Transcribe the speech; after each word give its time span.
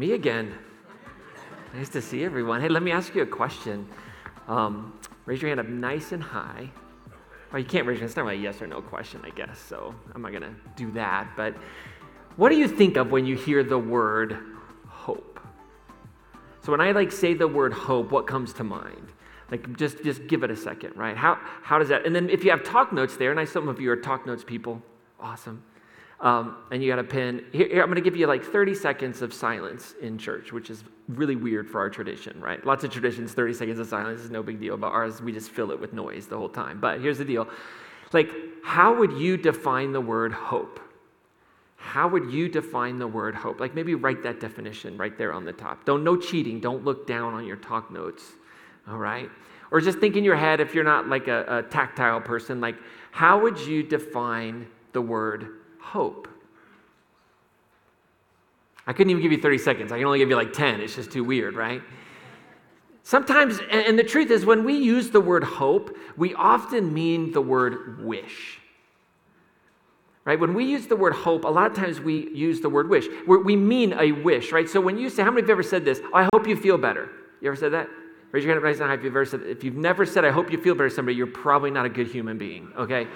Me 0.00 0.12
again. 0.12 0.54
Nice 1.74 1.90
to 1.90 2.00
see 2.00 2.24
everyone. 2.24 2.62
Hey, 2.62 2.70
let 2.70 2.82
me 2.82 2.90
ask 2.90 3.14
you 3.14 3.20
a 3.20 3.26
question. 3.26 3.86
Um, 4.48 4.98
raise 5.26 5.42
your 5.42 5.50
hand 5.50 5.60
up 5.60 5.68
nice 5.68 6.12
and 6.12 6.22
high. 6.22 6.70
Well, 7.52 7.60
you 7.60 7.66
can't 7.66 7.86
raise 7.86 7.96
your 7.96 8.04
hand. 8.04 8.08
It's 8.08 8.16
not 8.16 8.24
really 8.24 8.38
a 8.38 8.40
yes 8.40 8.62
or 8.62 8.66
no 8.66 8.80
question, 8.80 9.20
I 9.24 9.28
guess, 9.28 9.58
so 9.58 9.94
I'm 10.14 10.22
not 10.22 10.30
going 10.30 10.44
to 10.44 10.54
do 10.74 10.90
that. 10.92 11.28
But 11.36 11.54
what 12.36 12.48
do 12.48 12.56
you 12.56 12.66
think 12.66 12.96
of 12.96 13.10
when 13.12 13.26
you 13.26 13.36
hear 13.36 13.62
the 13.62 13.78
word 13.78 14.38
hope? 14.88 15.38
So 16.62 16.72
when 16.72 16.80
I 16.80 16.92
like 16.92 17.12
say 17.12 17.34
the 17.34 17.46
word 17.46 17.74
hope, 17.74 18.10
what 18.10 18.26
comes 18.26 18.54
to 18.54 18.64
mind? 18.64 19.12
Like 19.50 19.76
just 19.76 20.02
just 20.02 20.26
give 20.28 20.44
it 20.44 20.50
a 20.50 20.56
second, 20.56 20.96
right? 20.96 21.14
How 21.14 21.38
how 21.62 21.78
does 21.78 21.88
that? 21.88 22.06
And 22.06 22.16
then 22.16 22.30
if 22.30 22.42
you 22.42 22.52
have 22.52 22.64
talk 22.64 22.90
notes 22.90 23.18
there, 23.18 23.32
and 23.32 23.38
I 23.38 23.44
some 23.44 23.68
of 23.68 23.78
you 23.78 23.90
are 23.90 23.96
talk 23.96 24.24
notes 24.24 24.44
people, 24.44 24.80
awesome 25.20 25.62
um, 26.20 26.56
and 26.70 26.82
you 26.82 26.90
got 26.90 26.98
a 26.98 27.04
pen. 27.04 27.44
Here, 27.52 27.66
here 27.68 27.82
I'm 27.82 27.88
going 27.88 27.96
to 27.96 28.02
give 28.02 28.16
you 28.16 28.26
like 28.26 28.44
30 28.44 28.74
seconds 28.74 29.22
of 29.22 29.32
silence 29.32 29.94
in 30.02 30.18
church, 30.18 30.52
which 30.52 30.68
is 30.68 30.84
really 31.08 31.36
weird 31.36 31.68
for 31.68 31.80
our 31.80 31.88
tradition, 31.88 32.38
right? 32.40 32.64
Lots 32.64 32.84
of 32.84 32.90
traditions, 32.90 33.32
30 33.32 33.54
seconds 33.54 33.78
of 33.78 33.86
silence 33.86 34.20
is 34.20 34.30
no 34.30 34.42
big 34.42 34.60
deal, 34.60 34.76
but 34.76 34.88
ours, 34.88 35.22
we 35.22 35.32
just 35.32 35.50
fill 35.50 35.70
it 35.70 35.80
with 35.80 35.92
noise 35.92 36.26
the 36.26 36.36
whole 36.36 36.48
time. 36.48 36.78
But 36.78 37.00
here's 37.00 37.18
the 37.18 37.24
deal 37.24 37.48
like, 38.12 38.30
how 38.64 38.98
would 38.98 39.12
you 39.12 39.36
define 39.36 39.92
the 39.92 40.00
word 40.00 40.32
hope? 40.32 40.80
How 41.76 42.08
would 42.08 42.30
you 42.30 42.48
define 42.48 42.98
the 42.98 43.06
word 43.06 43.34
hope? 43.34 43.60
Like, 43.60 43.74
maybe 43.74 43.94
write 43.94 44.22
that 44.24 44.40
definition 44.40 44.96
right 44.98 45.16
there 45.16 45.32
on 45.32 45.44
the 45.44 45.52
top. 45.52 45.84
Don't, 45.84 46.04
no 46.04 46.16
cheating. 46.16 46.60
Don't 46.60 46.84
look 46.84 47.06
down 47.06 47.32
on 47.34 47.46
your 47.46 47.56
talk 47.56 47.90
notes, 47.90 48.24
all 48.88 48.98
right? 48.98 49.30
Or 49.70 49.80
just 49.80 49.98
think 49.98 50.16
in 50.16 50.24
your 50.24 50.36
head, 50.36 50.60
if 50.60 50.74
you're 50.74 50.84
not 50.84 51.08
like 51.08 51.28
a, 51.28 51.58
a 51.58 51.62
tactile 51.62 52.20
person, 52.20 52.60
like, 52.60 52.76
how 53.12 53.40
would 53.40 53.58
you 53.58 53.82
define 53.82 54.66
the 54.92 55.00
word 55.00 55.59
hope. 55.80 56.28
I 58.86 58.92
couldn't 58.92 59.10
even 59.10 59.22
give 59.22 59.32
you 59.32 59.40
30 59.40 59.58
seconds. 59.58 59.92
I 59.92 59.98
can 59.98 60.06
only 60.06 60.18
give 60.18 60.30
you 60.30 60.36
like 60.36 60.52
10. 60.52 60.80
It's 60.80 60.96
just 60.96 61.12
too 61.12 61.22
weird, 61.22 61.54
right? 61.54 61.82
Sometimes, 63.02 63.60
and 63.70 63.98
the 63.98 64.04
truth 64.04 64.30
is, 64.30 64.44
when 64.44 64.64
we 64.64 64.76
use 64.76 65.10
the 65.10 65.20
word 65.20 65.44
hope, 65.44 65.96
we 66.16 66.34
often 66.34 66.92
mean 66.92 67.32
the 67.32 67.40
word 67.40 68.04
wish. 68.04 68.58
Right? 70.24 70.38
When 70.38 70.54
we 70.54 70.64
use 70.64 70.86
the 70.86 70.96
word 70.96 71.14
hope, 71.14 71.44
a 71.44 71.48
lot 71.48 71.70
of 71.70 71.76
times 71.76 72.00
we 72.00 72.30
use 72.30 72.60
the 72.60 72.68
word 72.68 72.88
wish. 72.88 73.06
We're, 73.26 73.42
we 73.42 73.56
mean 73.56 73.94
a 73.98 74.12
wish, 74.12 74.52
right? 74.52 74.68
So 74.68 74.80
when 74.80 74.98
you 74.98 75.08
say, 75.08 75.22
how 75.22 75.30
many 75.30 75.42
of 75.42 75.48
you 75.48 75.52
ever 75.52 75.62
said 75.62 75.84
this? 75.84 76.00
Oh, 76.12 76.16
I 76.16 76.28
hope 76.34 76.46
you 76.46 76.56
feel 76.56 76.76
better. 76.76 77.08
You 77.40 77.48
ever 77.48 77.56
said 77.56 77.72
that? 77.72 77.88
Raise 78.32 78.44
your 78.44 78.54
hand 78.54 78.64
up, 78.64 78.78
hand 78.78 78.92
if 78.92 79.04
you've 79.04 79.12
ever 79.12 79.24
said 79.24 79.42
If 79.42 79.64
you've 79.64 79.76
never 79.76 80.06
said, 80.06 80.24
I 80.24 80.30
hope 80.30 80.52
you 80.52 80.58
feel 80.60 80.74
better 80.74 80.90
somebody, 80.90 81.16
you're 81.16 81.26
probably 81.26 81.70
not 81.70 81.86
a 81.86 81.88
good 81.88 82.06
human 82.06 82.38
being, 82.38 82.72
okay? 82.76 83.08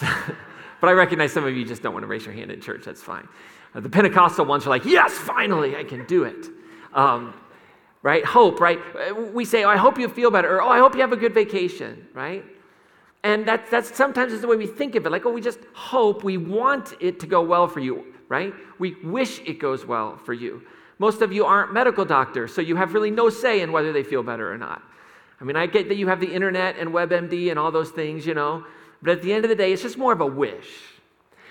But 0.82 0.88
I 0.88 0.94
recognize 0.94 1.32
some 1.32 1.44
of 1.44 1.56
you 1.56 1.64
just 1.64 1.80
don't 1.80 1.92
want 1.92 2.02
to 2.02 2.08
raise 2.08 2.26
your 2.26 2.34
hand 2.34 2.50
in 2.50 2.60
church. 2.60 2.82
That's 2.84 3.00
fine. 3.00 3.28
Uh, 3.72 3.78
the 3.78 3.88
Pentecostal 3.88 4.44
ones 4.44 4.66
are 4.66 4.70
like, 4.70 4.84
yes, 4.84 5.12
finally, 5.12 5.76
I 5.76 5.84
can 5.84 6.04
do 6.06 6.24
it. 6.24 6.48
Um, 6.92 7.34
right? 8.02 8.24
Hope, 8.24 8.58
right? 8.58 8.80
Uh, 8.96 9.14
we 9.14 9.44
say, 9.44 9.62
oh, 9.62 9.68
I 9.68 9.76
hope 9.76 9.96
you 9.96 10.08
feel 10.08 10.32
better, 10.32 10.56
or 10.56 10.62
oh, 10.62 10.68
I 10.68 10.78
hope 10.78 10.96
you 10.96 11.00
have 11.00 11.12
a 11.12 11.16
good 11.16 11.34
vacation, 11.34 12.08
right? 12.14 12.44
And 13.22 13.46
that, 13.46 13.70
that's 13.70 13.94
sometimes 13.96 14.32
is 14.32 14.40
the 14.40 14.48
way 14.48 14.56
we 14.56 14.66
think 14.66 14.96
of 14.96 15.06
it. 15.06 15.10
Like, 15.10 15.24
oh, 15.24 15.30
we 15.30 15.40
just 15.40 15.60
hope, 15.72 16.24
we 16.24 16.36
want 16.36 16.94
it 16.98 17.20
to 17.20 17.28
go 17.28 17.42
well 17.42 17.68
for 17.68 17.78
you, 17.78 18.04
right? 18.28 18.52
We 18.80 18.96
wish 19.04 19.38
it 19.46 19.60
goes 19.60 19.86
well 19.86 20.16
for 20.16 20.32
you. 20.32 20.64
Most 20.98 21.22
of 21.22 21.32
you 21.32 21.44
aren't 21.44 21.72
medical 21.72 22.04
doctors, 22.04 22.52
so 22.52 22.60
you 22.60 22.74
have 22.74 22.92
really 22.92 23.12
no 23.12 23.30
say 23.30 23.60
in 23.60 23.70
whether 23.70 23.92
they 23.92 24.02
feel 24.02 24.24
better 24.24 24.52
or 24.52 24.58
not. 24.58 24.82
I 25.40 25.44
mean, 25.44 25.54
I 25.54 25.66
get 25.66 25.86
that 25.90 25.96
you 25.96 26.08
have 26.08 26.18
the 26.18 26.32
internet 26.32 26.76
and 26.76 26.90
WebMD 26.90 27.50
and 27.50 27.58
all 27.58 27.70
those 27.70 27.90
things, 27.90 28.26
you 28.26 28.34
know, 28.34 28.64
but 29.02 29.10
at 29.10 29.22
the 29.22 29.32
end 29.32 29.44
of 29.44 29.48
the 29.48 29.54
day, 29.54 29.72
it's 29.72 29.82
just 29.82 29.98
more 29.98 30.12
of 30.12 30.20
a 30.20 30.26
wish. 30.26 30.68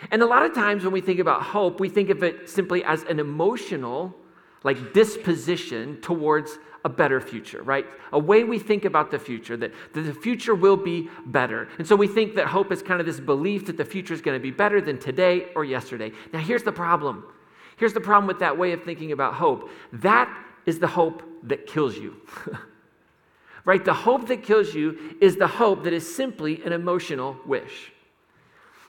And 0.10 0.22
a 0.22 0.26
lot 0.26 0.46
of 0.46 0.54
times 0.54 0.84
when 0.84 0.94
we 0.94 1.02
think 1.02 1.20
about 1.20 1.44
hope, 1.44 1.80
we 1.80 1.90
think 1.90 2.10
of 2.10 2.24
it 2.24 2.50
simply 2.50 2.84
as 2.84 3.04
an 3.04 3.20
emotional, 3.20 4.16
like 4.64 4.94
disposition 4.94 6.00
towards 6.02 6.58
a 6.84 6.90
better 6.90 7.22
future, 7.22 7.62
right? 7.62 7.86
A 8.12 8.18
way 8.18 8.44
we 8.44 8.58
think 8.58 8.86
about 8.86 9.12
the 9.12 9.20
future, 9.20 9.56
that, 9.58 9.72
the 9.94 10.14
future 10.14 10.56
will 10.56 10.78
be 10.78 11.10
better. 11.28 11.68
And 11.78 11.88
so 11.88 11.96
we 11.96 12.08
think 12.08 12.36
that 12.36 12.48
hope 12.48 12.72
is 12.72 12.82
kind 12.82 13.00
of 13.00 13.06
this 13.06 13.20
belief 13.20 13.68
that 13.68 13.78
the 13.78 13.86
future 13.86 14.14
is 14.14 14.22
going 14.22 14.40
to 14.40 14.42
be 14.42 14.50
better 14.50 14.82
than 14.82 14.98
today 14.98 15.48
or 15.56 15.64
yesterday. 15.64 16.12
Now, 16.34 16.40
here's 16.40 16.64
the 16.64 16.72
problem. 16.72 17.26
Here's 17.78 17.94
the 17.94 18.02
problem 18.02 18.28
with 18.28 18.40
that 18.40 18.58
way 18.58 18.72
of 18.72 18.84
thinking 18.84 19.12
about 19.12 19.36
hope. 19.36 19.70
That 19.94 20.36
is 20.66 20.80
the 20.80 20.88
hope 20.88 21.22
that 21.44 21.68
kills 21.68 21.98
you. 21.98 22.16
right? 23.66 23.84
The 23.84 23.94
hope 23.94 24.28
that 24.28 24.44
kills 24.44 24.74
you 24.74 25.16
is 25.22 25.36
the 25.36 25.48
hope 25.48 25.84
that 25.84 25.94
is 25.94 26.16
simply 26.16 26.62
an 26.64 26.74
emotional 26.74 27.38
wish. 27.46 27.92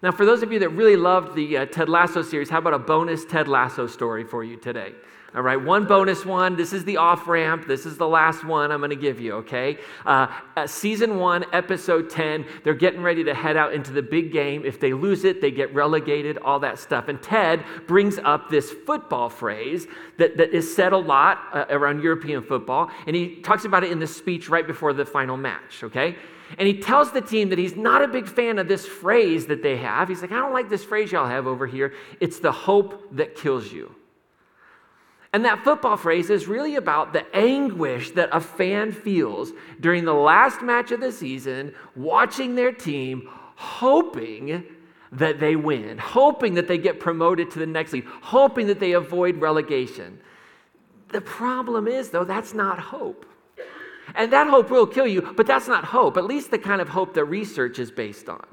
Now, 0.03 0.11
for 0.11 0.25
those 0.25 0.43
of 0.43 0.51
you 0.51 0.59
that 0.61 0.71
really 0.71 0.97
loved 0.97 1.37
the 1.37 1.59
uh, 1.59 1.67
Ted 1.67 1.89
Lasso 1.89 2.23
series, 2.23 2.51
how 2.51 2.59
about 2.59 2.75
a 2.75 2.79
bonus 2.79 3.25
Ted 3.25 3.47
Lasso 3.47 3.87
story 3.87 4.25
for 4.25 4.43
you 4.43 4.57
today? 4.57 4.93
All 5.35 5.41
right, 5.41 5.57
one 5.57 5.87
bonus 5.87 6.27
one. 6.27 6.57
This 6.57 6.75
is 6.75 6.85
the 6.85 6.99
off 6.99 7.27
ramp. 7.27 7.67
This 7.67 7.87
is 7.87 7.97
the 7.97 8.07
last 8.07 8.45
one 8.45 8.71
I'm 8.71 8.81
going 8.81 8.91
to 8.91 8.97
give 8.97 9.19
you, 9.19 9.33
okay? 9.37 9.79
Uh, 10.05 10.27
uh, 10.59 10.67
season 10.67 11.19
one, 11.19 11.47
episode 11.55 12.11
10, 12.11 12.45
they're 12.65 12.75
getting 12.75 13.01
ready 13.01 13.25
to 13.25 13.33
head 13.33 13.57
out 13.57 13.73
into 13.73 13.93
the 13.93 14.03
big 14.03 14.31
game. 14.31 14.67
If 14.67 14.79
they 14.79 14.93
lose 14.93 15.25
it, 15.25 15.41
they 15.41 15.51
get 15.51 15.73
relegated, 15.75 16.37
all 16.37 16.61
that 16.61 16.79
stuff. 16.79 17.09
And 17.09 17.23
Ted 17.23 17.65
brings 17.87 18.19
up 18.19 18.51
this 18.51 18.73
football 18.85 19.31
phrase 19.31 19.87
that, 20.19 20.37
that 20.37 20.51
is 20.51 20.77
said 20.77 20.93
a 20.93 20.99
lot 20.99 21.39
uh, 21.55 21.65
around 21.71 22.03
European 22.03 22.43
football. 22.43 22.91
And 23.07 23.17
he 23.17 23.37
talks 23.37 23.65
about 23.65 23.85
it 23.85 23.91
in 23.91 24.01
the 24.01 24.07
speech 24.07 24.51
right 24.51 24.67
before 24.67 24.93
the 24.93 25.07
final 25.07 25.39
match, 25.39 25.83
okay? 25.83 26.15
And 26.59 26.69
he 26.69 26.79
tells 26.79 27.11
the 27.11 27.23
team 27.23 27.49
that 27.49 27.59
he's 27.59 27.75
not 27.75 28.03
a 28.03 28.09
big 28.09 28.29
fan 28.29 28.59
of 28.59 28.69
this 28.69 28.85
phrase 28.87 29.47
that 29.47 29.63
they 29.63 29.79
have. 29.79 30.11
He's 30.11 30.21
like, 30.21 30.33
I 30.33 30.41
don't 30.41 30.53
like 30.53 30.69
this 30.69 30.85
phrase 30.85 31.11
y'all 31.11 31.27
have 31.27 31.47
over 31.47 31.67
here. 31.67 31.95
It's 32.21 32.39
the 32.39 32.53
hope 32.53 33.17
that 33.17 33.35
kills 33.35 33.73
you. 33.73 33.95
And 35.33 35.45
that 35.47 35.65
football 35.65 35.97
phrase 35.97 36.29
is 36.29 36.47
really 36.47 36.77
about 36.77 37.15
the 37.15 37.25
anguish 37.35 38.11
that 38.13 38.29
a 38.33 38.41
fan 38.41 38.93
feels 38.93 39.53
during 39.81 40.05
the 40.05 40.13
last 40.13 40.61
match 40.61 40.93
of 40.93 41.01
the 41.01 41.11
season, 41.11 41.75
watching 41.97 42.55
their 42.55 42.71
team, 42.71 43.29
hoping 43.57 44.65
that 45.13 45.41
they 45.41 45.57
win, 45.57 45.97
hoping 45.97 46.55
that 46.55 46.69
they 46.69 46.79
get 46.79 47.01
promoted 47.01 47.51
to 47.51 47.59
the 47.59 47.67
next 47.67 47.93
league, 47.95 48.07
hoping 48.21 48.67
that 48.67 48.81
they 48.81 48.93
avoid 48.93 49.41
relegation. 49.41 50.21
The 51.09 51.21
problem 51.21 51.89
is, 51.89 52.11
though, 52.11 52.25
that's 52.25 52.53
not 52.53 52.79
hope. 52.79 53.27
And 54.15 54.33
that 54.33 54.49
hope 54.49 54.71
will 54.71 54.87
kill 54.87 55.07
you, 55.07 55.23
but 55.37 55.47
that's 55.47 55.69
not 55.69 55.85
hope, 55.85 56.19
at 56.19 56.25
least 56.25 56.51
the 56.51 56.59
kind 56.59 56.81
of 56.81 56.89
hope 56.89 57.15
that 57.15 57.25
research 57.25 57.79
is 57.79 57.91
based 57.91 58.29
on 58.29 58.45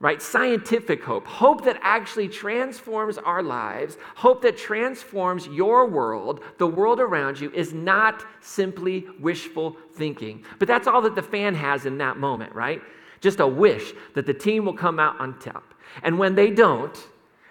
right? 0.00 0.22
Scientific 0.22 1.02
hope, 1.02 1.26
hope 1.26 1.64
that 1.64 1.78
actually 1.82 2.28
transforms 2.28 3.18
our 3.18 3.42
lives, 3.42 3.98
hope 4.14 4.42
that 4.42 4.56
transforms 4.56 5.48
your 5.48 5.86
world, 5.86 6.40
the 6.58 6.66
world 6.66 7.00
around 7.00 7.40
you, 7.40 7.50
is 7.52 7.72
not 7.72 8.24
simply 8.40 9.06
wishful 9.18 9.76
thinking. 9.94 10.44
But 10.58 10.68
that's 10.68 10.86
all 10.86 11.02
that 11.02 11.16
the 11.16 11.22
fan 11.22 11.54
has 11.54 11.84
in 11.84 11.98
that 11.98 12.16
moment, 12.16 12.54
right? 12.54 12.80
Just 13.20 13.40
a 13.40 13.46
wish 13.46 13.92
that 14.14 14.26
the 14.26 14.34
team 14.34 14.64
will 14.64 14.74
come 14.74 15.00
out 15.00 15.18
on 15.18 15.38
top. 15.40 15.74
And 16.04 16.16
when 16.16 16.36
they 16.36 16.50
don't, 16.50 16.96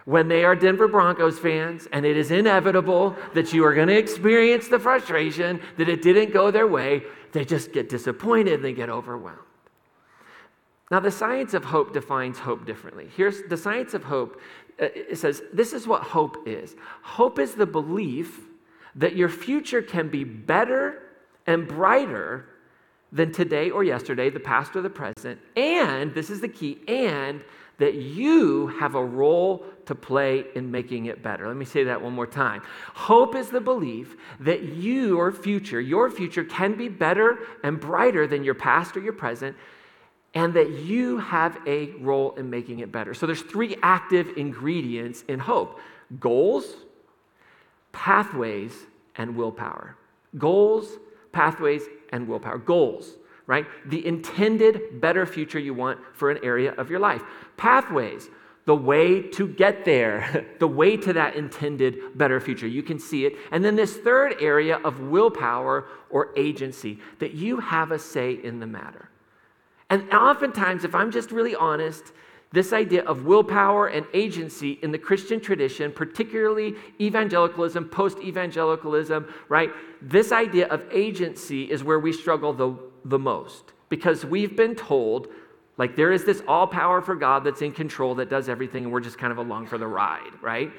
when 0.05 0.29
they 0.29 0.45
are 0.45 0.55
Denver 0.55 0.87
Broncos 0.87 1.37
fans, 1.37 1.85
and 1.91 2.05
it 2.05 2.15
is 2.15 2.31
inevitable 2.31 3.13
that 3.33 3.51
you 3.51 3.65
are 3.65 3.73
going 3.73 3.89
to 3.89 3.97
experience 3.97 4.69
the 4.69 4.79
frustration 4.79 5.59
that 5.75 5.89
it 5.89 6.01
didn't 6.01 6.31
go 6.31 6.49
their 6.49 6.67
way, 6.67 7.03
they 7.33 7.43
just 7.43 7.73
get 7.73 7.89
disappointed 7.89 8.53
and 8.53 8.63
they 8.63 8.71
get 8.71 8.89
overwhelmed. 8.89 9.46
Now, 10.89 11.01
the 11.01 11.11
science 11.11 11.53
of 11.53 11.65
hope 11.65 11.93
defines 11.93 12.39
hope 12.39 12.65
differently. 12.65 13.09
Here's 13.15 13.43
the 13.43 13.57
science 13.57 13.93
of 13.93 14.03
hope 14.03 14.39
uh, 14.79 14.85
it 14.93 15.17
says 15.17 15.41
this 15.51 15.73
is 15.73 15.87
what 15.87 16.03
hope 16.03 16.47
is 16.47 16.75
hope 17.01 17.39
is 17.39 17.55
the 17.55 17.65
belief 17.65 18.41
that 18.95 19.15
your 19.15 19.29
future 19.29 19.81
can 19.81 20.07
be 20.07 20.23
better 20.23 21.01
and 21.47 21.67
brighter 21.67 22.45
than 23.11 23.31
today 23.31 23.69
or 23.69 23.83
yesterday, 23.83 24.29
the 24.29 24.39
past 24.39 24.75
or 24.75 24.81
the 24.81 24.89
present, 24.89 25.39
and 25.55 26.13
this 26.13 26.29
is 26.29 26.41
the 26.41 26.47
key, 26.47 26.79
and 26.87 27.41
that 27.77 27.95
you 27.95 28.67
have 28.67 28.95
a 28.95 29.03
role 29.03 29.63
to 29.85 29.95
play 29.95 30.45
in 30.55 30.69
making 30.69 31.05
it 31.05 31.21
better. 31.21 31.47
Let 31.47 31.55
me 31.55 31.65
say 31.65 31.83
that 31.85 32.01
one 32.01 32.13
more 32.13 32.27
time. 32.27 32.61
Hope 32.93 33.35
is 33.35 33.49
the 33.49 33.61
belief 33.61 34.15
that 34.39 34.63
your 34.63 35.31
future, 35.31 35.79
your 35.79 36.09
future 36.09 36.43
can 36.43 36.75
be 36.75 36.89
better 36.89 37.39
and 37.63 37.79
brighter 37.79 38.27
than 38.27 38.43
your 38.43 38.55
past 38.55 38.97
or 38.97 38.99
your 38.99 39.13
present, 39.13 39.55
and 40.33 40.53
that 40.53 40.69
you 40.69 41.17
have 41.17 41.57
a 41.65 41.91
role 41.93 42.33
in 42.35 42.49
making 42.49 42.79
it 42.79 42.91
better. 42.91 43.13
So 43.13 43.25
there's 43.25 43.41
three 43.41 43.75
active 43.81 44.37
ingredients 44.37 45.23
in 45.27 45.39
hope 45.39 45.79
goals, 46.19 46.65
pathways, 47.91 48.73
and 49.15 49.35
willpower. 49.35 49.95
Goals, 50.37 50.97
pathways, 51.31 51.83
and 52.11 52.27
willpower. 52.27 52.57
Goals, 52.57 53.15
right? 53.45 53.65
The 53.87 54.05
intended 54.05 55.01
better 55.01 55.25
future 55.25 55.59
you 55.59 55.73
want 55.73 55.99
for 56.13 56.29
an 56.31 56.39
area 56.43 56.73
of 56.73 56.89
your 56.89 56.99
life. 56.99 57.23
Pathways, 57.57 58.29
the 58.65 58.75
way 58.75 59.21
to 59.21 59.47
get 59.47 59.85
there, 59.85 60.45
the 60.59 60.67
way 60.67 60.97
to 60.97 61.13
that 61.13 61.35
intended 61.35 62.17
better 62.17 62.39
future. 62.39 62.67
You 62.67 62.83
can 62.83 62.99
see 62.99 63.25
it. 63.25 63.33
And 63.51 63.63
then 63.65 63.75
this 63.75 63.97
third 63.97 64.35
area 64.41 64.77
of 64.77 64.99
willpower 64.99 65.85
or 66.09 66.29
agency, 66.37 66.99
that 67.19 67.33
you 67.33 67.59
have 67.59 67.91
a 67.91 67.99
say 67.99 68.33
in 68.33 68.59
the 68.59 68.67
matter. 68.67 69.09
And 69.89 70.11
oftentimes, 70.13 70.83
if 70.83 70.93
I'm 70.93 71.11
just 71.11 71.31
really 71.31 71.55
honest, 71.55 72.11
This 72.53 72.71
idea 72.71 73.03
of 73.03 73.25
willpower 73.25 73.87
and 73.87 74.05
agency 74.13 74.79
in 74.81 74.91
the 74.91 74.97
Christian 74.97 75.41
tradition, 75.41 75.91
particularly 75.91 76.75
evangelicalism, 76.99 77.89
post 77.89 78.19
evangelicalism, 78.19 79.27
right? 79.49 79.71
This 80.01 80.31
idea 80.31 80.67
of 80.67 80.85
agency 80.91 81.69
is 81.69 81.83
where 81.83 81.99
we 81.99 82.13
struggle 82.13 82.53
the, 82.53 82.77
the 83.03 83.19
most 83.19 83.73
because 83.89 84.25
we've 84.25 84.55
been 84.55 84.75
told 84.75 85.27
like 85.77 85.95
there 85.95 86.11
is 86.11 86.23
this 86.23 86.41
all 86.47 86.65
power 86.65 87.01
for 87.01 87.15
God 87.15 87.43
that's 87.43 87.61
in 87.61 87.71
control 87.71 88.15
that 88.15 88.29
does 88.29 88.49
everything, 88.49 88.85
and 88.85 88.91
we're 88.91 88.99
just 88.99 89.19
kind 89.19 89.31
of 89.31 89.37
along 89.37 89.67
for 89.67 89.77
the 89.77 89.85
ride, 89.85 90.31
right? 90.41 90.71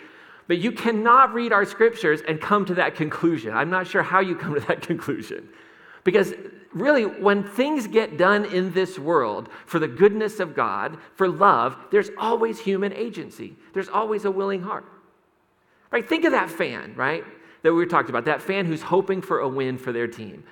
But 0.49 0.58
you 0.58 0.72
cannot 0.72 1.34
read 1.34 1.52
our 1.52 1.64
scriptures 1.64 2.20
and 2.26 2.40
come 2.40 2.64
to 2.64 2.75
that 2.75 2.96
conclusion. 2.96 3.54
I'm 3.54 3.70
not 3.70 3.87
sure 3.87 4.02
how 4.02 4.19
you 4.19 4.34
come 4.34 4.54
to 4.54 4.61
that 4.66 4.82
conclusion. 4.88 5.50
Because 6.02 6.34
really, 6.72 7.04
when 7.04 7.42
things 7.42 7.86
get 7.86 8.18
done 8.18 8.44
in 8.44 8.72
this 8.72 8.98
world 8.98 9.48
for 9.66 9.78
the 9.78 9.88
goodness 9.88 10.40
of 10.40 10.54
God, 10.54 10.98
for 11.14 11.28
love, 11.28 11.76
there's 11.90 12.10
always 12.18 12.58
human 12.58 12.92
agency. 12.92 13.56
There's 13.72 13.88
always 13.88 14.24
a 14.24 14.30
willing 14.30 14.62
heart. 14.62 14.84
Right? 15.90 16.06
Think 16.06 16.24
of 16.24 16.32
that 16.32 16.50
fan, 16.50 16.94
right? 16.96 17.24
That 17.62 17.72
we 17.72 17.78
were 17.78 17.86
talking 17.86 18.10
about, 18.10 18.26
that 18.26 18.42
fan 18.42 18.66
who's 18.66 18.82
hoping 18.82 19.22
for 19.22 19.40
a 19.40 19.48
win 19.48 19.78
for 19.78 19.92
their 19.92 20.06
team, 20.06 20.44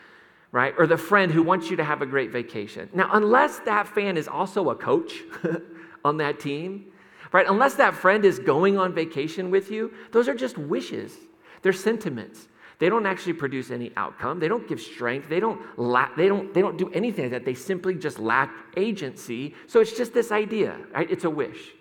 right? 0.52 0.74
Or 0.78 0.86
the 0.86 0.96
friend 0.96 1.30
who 1.30 1.42
wants 1.42 1.70
you 1.70 1.76
to 1.76 1.84
have 1.84 2.00
a 2.00 2.06
great 2.06 2.30
vacation. 2.30 2.88
Now, 2.94 3.10
unless 3.12 3.58
that 3.60 3.86
fan 3.86 4.16
is 4.16 4.28
also 4.28 4.70
a 4.70 4.74
coach 4.74 5.22
on 6.04 6.16
that 6.16 6.40
team, 6.40 6.86
right? 7.32 7.46
Unless 7.46 7.74
that 7.74 7.94
friend 7.94 8.24
is 8.24 8.38
going 8.38 8.78
on 8.78 8.94
vacation 8.94 9.50
with 9.50 9.70
you, 9.70 9.92
those 10.12 10.28
are 10.28 10.34
just 10.34 10.56
wishes. 10.56 11.16
They're 11.62 11.72
sentiments. 11.72 12.48
They 12.78 12.88
don't 12.90 13.06
actually 13.06 13.32
produce 13.32 13.70
any 13.70 13.90
outcome. 13.96 14.38
They 14.38 14.48
don't 14.48 14.68
give 14.68 14.80
strength. 14.80 15.28
They 15.28 15.40
don't, 15.40 15.60
la- 15.78 16.14
they 16.16 16.28
don't, 16.28 16.52
they 16.52 16.60
don't 16.60 16.76
do 16.76 16.90
anything 16.90 17.24
like 17.24 17.32
that. 17.32 17.44
They 17.44 17.54
simply 17.54 17.94
just 17.94 18.18
lack 18.18 18.54
agency. 18.76 19.54
So 19.66 19.80
it's 19.80 19.96
just 19.96 20.12
this 20.12 20.30
idea, 20.30 20.76
right? 20.92 21.10
It's 21.10 21.24
a 21.24 21.30
wish. 21.30 21.72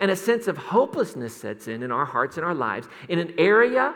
And 0.00 0.10
a 0.10 0.16
sense 0.16 0.48
of 0.48 0.56
hopelessness 0.56 1.36
sets 1.36 1.68
in 1.68 1.84
in 1.84 1.92
our 1.92 2.04
hearts 2.04 2.36
and 2.36 2.44
our 2.44 2.54
lives 2.54 2.88
in 3.08 3.20
an 3.20 3.32
area 3.38 3.94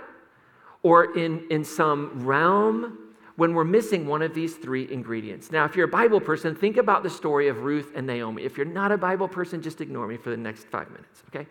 or 0.85 1.19
in, 1.19 1.45
in 1.51 1.65
some 1.65 2.25
realm 2.25 2.99
when 3.35 3.53
we're 3.53 3.65
missing 3.65 4.07
one 4.07 4.23
of 4.23 4.33
these 4.33 4.55
three 4.55 4.91
ingredients. 4.91 5.51
Now, 5.51 5.65
if 5.65 5.75
you're 5.75 5.87
a 5.87 5.89
Bible 5.89 6.21
person, 6.21 6.55
think 6.55 6.77
about 6.77 7.03
the 7.03 7.11
story 7.11 7.49
of 7.49 7.65
Ruth 7.65 7.93
and 7.97 8.07
Naomi. 8.07 8.45
If 8.45 8.57
you're 8.57 8.67
not 8.67 8.93
a 8.93 8.97
Bible 8.97 9.29
person, 9.29 9.61
just 9.61 9.81
ignore 9.81 10.07
me 10.07 10.17
for 10.17 10.31
the 10.31 10.37
next 10.37 10.69
five 10.69 10.89
minutes, 10.91 11.23
okay? 11.29 11.47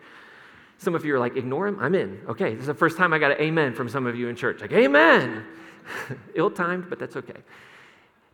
Some 0.78 0.94
of 0.94 1.04
you 1.04 1.14
are 1.14 1.18
like, 1.18 1.36
ignore 1.36 1.66
him? 1.66 1.78
I'm 1.80 1.94
in. 1.94 2.20
Okay, 2.28 2.52
this 2.52 2.62
is 2.62 2.66
the 2.66 2.74
first 2.74 2.96
time 2.96 3.12
I 3.12 3.18
got 3.18 3.32
an 3.32 3.40
amen 3.40 3.74
from 3.74 3.88
some 3.88 4.06
of 4.06 4.16
you 4.16 4.28
in 4.28 4.36
church. 4.36 4.60
Like, 4.60 4.72
amen. 4.72 5.44
Ill 6.34 6.50
timed, 6.50 6.90
but 6.90 6.98
that's 6.98 7.16
okay. 7.16 7.40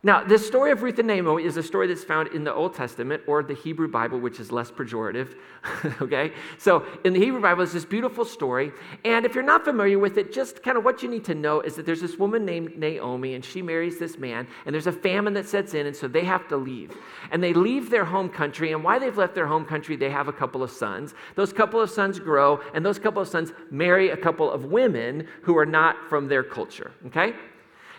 Now, 0.05 0.21
this 0.21 0.45
story 0.45 0.71
of 0.71 0.83
Ruth 0.83 0.99
and 0.99 1.07
Naomi 1.07 1.45
is 1.45 1.55
a 1.55 1.63
story 1.63 1.87
that's 1.87 2.03
found 2.03 2.27
in 2.33 2.43
the 2.43 2.53
Old 2.53 2.73
Testament 2.73 3.23
or 3.25 3.41
the 3.41 3.53
Hebrew 3.53 3.87
Bible, 3.87 4.19
which 4.19 4.37
is 4.37 4.51
less 4.51 4.69
pejorative. 4.69 5.35
okay? 6.01 6.33
So, 6.57 6.85
in 7.05 7.13
the 7.13 7.21
Hebrew 7.21 7.39
Bible, 7.39 7.63
it's 7.63 7.71
this 7.71 7.85
beautiful 7.85 8.25
story. 8.25 8.73
And 9.05 9.25
if 9.25 9.33
you're 9.33 9.45
not 9.45 9.63
familiar 9.63 9.97
with 9.97 10.17
it, 10.17 10.33
just 10.33 10.61
kind 10.61 10.77
of 10.77 10.83
what 10.83 11.03
you 11.03 11.09
need 11.09 11.23
to 11.25 11.35
know 11.35 11.61
is 11.61 11.75
that 11.75 11.85
there's 11.85 12.01
this 12.01 12.17
woman 12.17 12.43
named 12.43 12.77
Naomi, 12.77 13.35
and 13.35 13.45
she 13.45 13.61
marries 13.61 13.97
this 13.97 14.17
man, 14.17 14.45
and 14.65 14.73
there's 14.73 14.87
a 14.87 14.91
famine 14.91 15.33
that 15.35 15.47
sets 15.47 15.73
in, 15.73 15.87
and 15.87 15.95
so 15.95 16.09
they 16.09 16.25
have 16.25 16.49
to 16.49 16.57
leave. 16.57 16.91
And 17.31 17.41
they 17.41 17.53
leave 17.53 17.89
their 17.89 18.03
home 18.03 18.27
country, 18.27 18.73
and 18.73 18.83
why 18.83 18.99
they've 18.99 19.17
left 19.17 19.35
their 19.35 19.47
home 19.47 19.63
country, 19.63 19.95
they 19.95 20.09
have 20.09 20.27
a 20.27 20.33
couple 20.33 20.63
of 20.63 20.71
sons. 20.71 21.13
Those 21.35 21.53
couple 21.53 21.79
of 21.79 21.89
sons 21.89 22.19
grow, 22.19 22.59
and 22.73 22.85
those 22.85 22.99
couple 22.99 23.21
of 23.21 23.29
sons 23.29 23.53
marry 23.71 24.09
a 24.09 24.17
couple 24.17 24.51
of 24.51 24.65
women 24.65 25.29
who 25.43 25.57
are 25.57 25.65
not 25.65 25.95
from 26.09 26.27
their 26.27 26.43
culture. 26.43 26.91
Okay? 27.07 27.35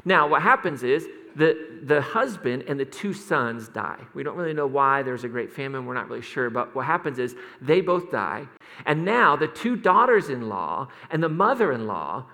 Now, 0.04 0.28
what 0.28 0.42
happens 0.42 0.82
is, 0.82 1.08
the, 1.36 1.80
the 1.82 2.00
husband 2.00 2.64
and 2.68 2.78
the 2.78 2.84
two 2.84 3.12
sons 3.12 3.68
die. 3.68 3.98
We 4.14 4.22
don't 4.22 4.36
really 4.36 4.52
know 4.52 4.66
why. 4.66 5.02
There's 5.02 5.24
a 5.24 5.28
great 5.28 5.52
famine. 5.52 5.84
We're 5.86 5.94
not 5.94 6.08
really 6.08 6.22
sure. 6.22 6.50
But 6.50 6.74
what 6.74 6.86
happens 6.86 7.18
is 7.18 7.34
they 7.60 7.80
both 7.80 8.10
die. 8.10 8.46
And 8.86 9.04
now 9.04 9.36
the 9.36 9.48
two 9.48 9.76
daughters 9.76 10.30
in 10.30 10.48
law 10.48 10.88
and 11.10 11.22
the 11.22 11.28
mother 11.28 11.72
in 11.72 11.86
law 11.86 12.26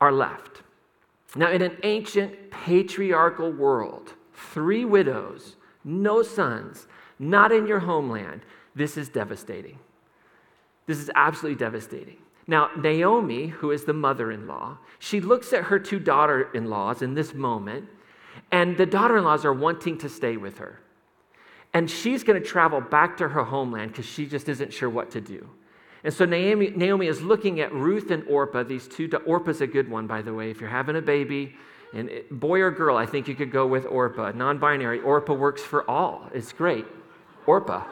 are 0.00 0.12
left. 0.12 0.62
Now, 1.36 1.50
in 1.50 1.62
an 1.62 1.76
ancient 1.82 2.50
patriarchal 2.50 3.50
world, 3.50 4.14
three 4.32 4.84
widows, 4.84 5.56
no 5.84 6.22
sons, 6.22 6.86
not 7.18 7.50
in 7.50 7.66
your 7.66 7.80
homeland, 7.80 8.42
this 8.74 8.96
is 8.96 9.08
devastating. 9.08 9.78
This 10.86 10.98
is 10.98 11.10
absolutely 11.14 11.58
devastating. 11.58 12.18
Now, 12.46 12.70
Naomi, 12.76 13.48
who 13.48 13.70
is 13.70 13.84
the 13.84 13.92
mother 13.92 14.30
in 14.30 14.46
law, 14.46 14.78
she 14.98 15.20
looks 15.20 15.52
at 15.52 15.64
her 15.64 15.78
two 15.78 15.98
daughter 15.98 16.50
in 16.52 16.66
laws 16.66 17.02
in 17.02 17.14
this 17.14 17.34
moment 17.34 17.88
and 18.54 18.76
the 18.76 18.86
daughter 18.86 19.16
in 19.16 19.24
laws 19.24 19.44
are 19.44 19.52
wanting 19.52 19.98
to 19.98 20.08
stay 20.08 20.36
with 20.36 20.58
her. 20.58 20.78
And 21.72 21.90
she's 21.90 22.22
going 22.22 22.40
to 22.40 22.48
travel 22.48 22.80
back 22.80 23.16
to 23.16 23.26
her 23.26 23.42
homeland 23.42 23.90
because 23.90 24.06
she 24.06 24.26
just 24.26 24.48
isn't 24.48 24.72
sure 24.72 24.88
what 24.88 25.10
to 25.10 25.20
do. 25.20 25.50
And 26.04 26.14
so 26.14 26.24
Naomi, 26.24 26.70
Naomi 26.70 27.08
is 27.08 27.20
looking 27.20 27.58
at 27.58 27.72
Ruth 27.72 28.12
and 28.12 28.22
Orpah, 28.28 28.62
these 28.62 28.86
two. 28.86 29.10
Orpah's 29.26 29.60
a 29.60 29.66
good 29.66 29.90
one, 29.90 30.06
by 30.06 30.22
the 30.22 30.32
way. 30.32 30.52
If 30.52 30.60
you're 30.60 30.70
having 30.70 30.94
a 30.94 31.02
baby, 31.02 31.56
and 31.92 32.08
eh, 32.08 32.20
boy 32.30 32.60
or 32.60 32.70
girl, 32.70 32.96
I 32.96 33.06
think 33.06 33.26
you 33.26 33.34
could 33.34 33.50
go 33.50 33.66
with 33.66 33.86
Orpah. 33.86 34.30
Non 34.30 34.58
binary, 34.58 35.00
Orpah 35.00 35.34
works 35.34 35.62
for 35.62 35.90
all. 35.90 36.30
It's 36.32 36.52
great. 36.52 36.86
Orpah. 37.46 37.84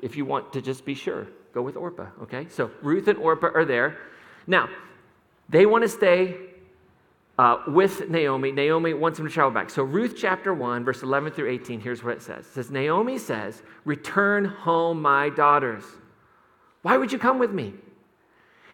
If 0.00 0.16
you 0.16 0.24
want 0.26 0.52
to 0.52 0.62
just 0.62 0.84
be 0.84 0.94
sure, 0.94 1.26
go 1.52 1.60
with 1.60 1.76
Orpah, 1.76 2.06
okay? 2.22 2.46
So 2.50 2.70
Ruth 2.82 3.08
and 3.08 3.18
Orpah 3.18 3.50
are 3.52 3.64
there. 3.64 3.98
Now, 4.46 4.68
they 5.48 5.66
want 5.66 5.82
to 5.82 5.88
stay 5.88 6.49
uh, 7.40 7.62
with 7.68 8.10
Naomi. 8.10 8.52
Naomi 8.52 8.92
wants 8.92 9.18
him 9.18 9.26
to 9.26 9.32
travel 9.32 9.50
back. 9.50 9.70
So, 9.70 9.82
Ruth 9.82 10.14
chapter 10.14 10.52
1, 10.52 10.84
verse 10.84 11.02
11 11.02 11.32
through 11.32 11.48
18, 11.48 11.80
here's 11.80 12.04
what 12.04 12.12
it 12.12 12.20
says. 12.20 12.44
It 12.44 12.52
says, 12.52 12.70
Naomi 12.70 13.16
says, 13.16 13.62
Return 13.86 14.44
home, 14.44 15.00
my 15.00 15.30
daughters. 15.30 15.82
Why 16.82 16.98
would 16.98 17.10
you 17.10 17.18
come 17.18 17.38
with 17.38 17.50
me? 17.50 17.72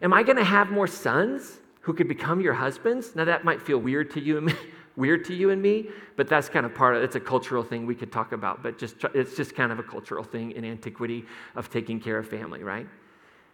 Am 0.01 0.13
I 0.13 0.21
going 0.21 0.35
to 0.35 0.43
have 0.43 0.69
more 0.69 0.85
sons 0.85 1.59
who 1.79 1.93
could 1.93 2.09
become 2.09 2.41
your 2.41 2.55
husbands? 2.55 3.15
Now, 3.15 3.23
that 3.23 3.45
might 3.45 3.61
feel 3.61 3.77
weird 3.77 4.11
to 4.11 4.19
you 4.19 4.35
and 4.35 4.47
me. 4.47 4.53
Weird 4.97 5.25
to 5.25 5.35
you 5.35 5.51
and 5.51 5.61
me, 5.61 5.89
but 6.15 6.27
that's 6.27 6.49
kind 6.49 6.65
of 6.65 6.73
part 6.73 6.95
of 6.95 7.03
it's 7.03 7.15
a 7.15 7.19
cultural 7.19 7.61
thing 7.61 7.85
we 7.85 7.93
could 7.93 8.11
talk 8.11 8.31
about, 8.31 8.63
but 8.63 8.79
just 8.79 8.95
it's 9.13 9.37
just 9.37 9.53
kind 9.53 9.71
of 9.71 9.77
a 9.77 9.83
cultural 9.83 10.23
thing 10.23 10.53
in 10.53 10.65
antiquity 10.65 11.23
of 11.55 11.69
taking 11.69 11.99
care 11.99 12.17
of 12.17 12.27
family, 12.27 12.63
right? 12.63 12.87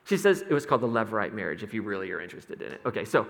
She 0.05 0.15
says 0.15 0.45
it 0.49 0.53
was 0.53 0.65
called 0.65 0.79
the 0.79 0.87
Levirate 0.87 1.33
marriage, 1.33 1.61
if 1.61 1.73
you 1.73 1.81
really 1.81 2.09
are 2.11 2.21
interested 2.21 2.61
in 2.61 2.71
it. 2.71 2.79
Okay, 2.85 3.03
so 3.03 3.27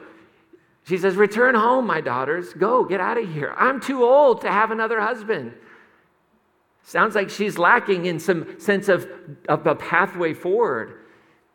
she 0.86 0.98
says, 0.98 1.16
Return 1.16 1.56
home, 1.56 1.88
my 1.88 2.02
daughters. 2.02 2.54
Go, 2.54 2.84
get 2.84 3.00
out 3.00 3.18
of 3.18 3.32
here. 3.32 3.54
I'm 3.58 3.80
too 3.80 4.04
old 4.04 4.42
to 4.42 4.52
have 4.52 4.72
another 4.72 5.00
husband. 5.00 5.54
Sounds 6.84 7.16
like 7.16 7.30
she's 7.30 7.58
lacking 7.58 8.06
in 8.06 8.20
some 8.20 8.60
sense 8.60 8.90
of, 8.90 9.08
of 9.48 9.66
a 9.66 9.76
pathway 9.76 10.34
forward, 10.34 11.06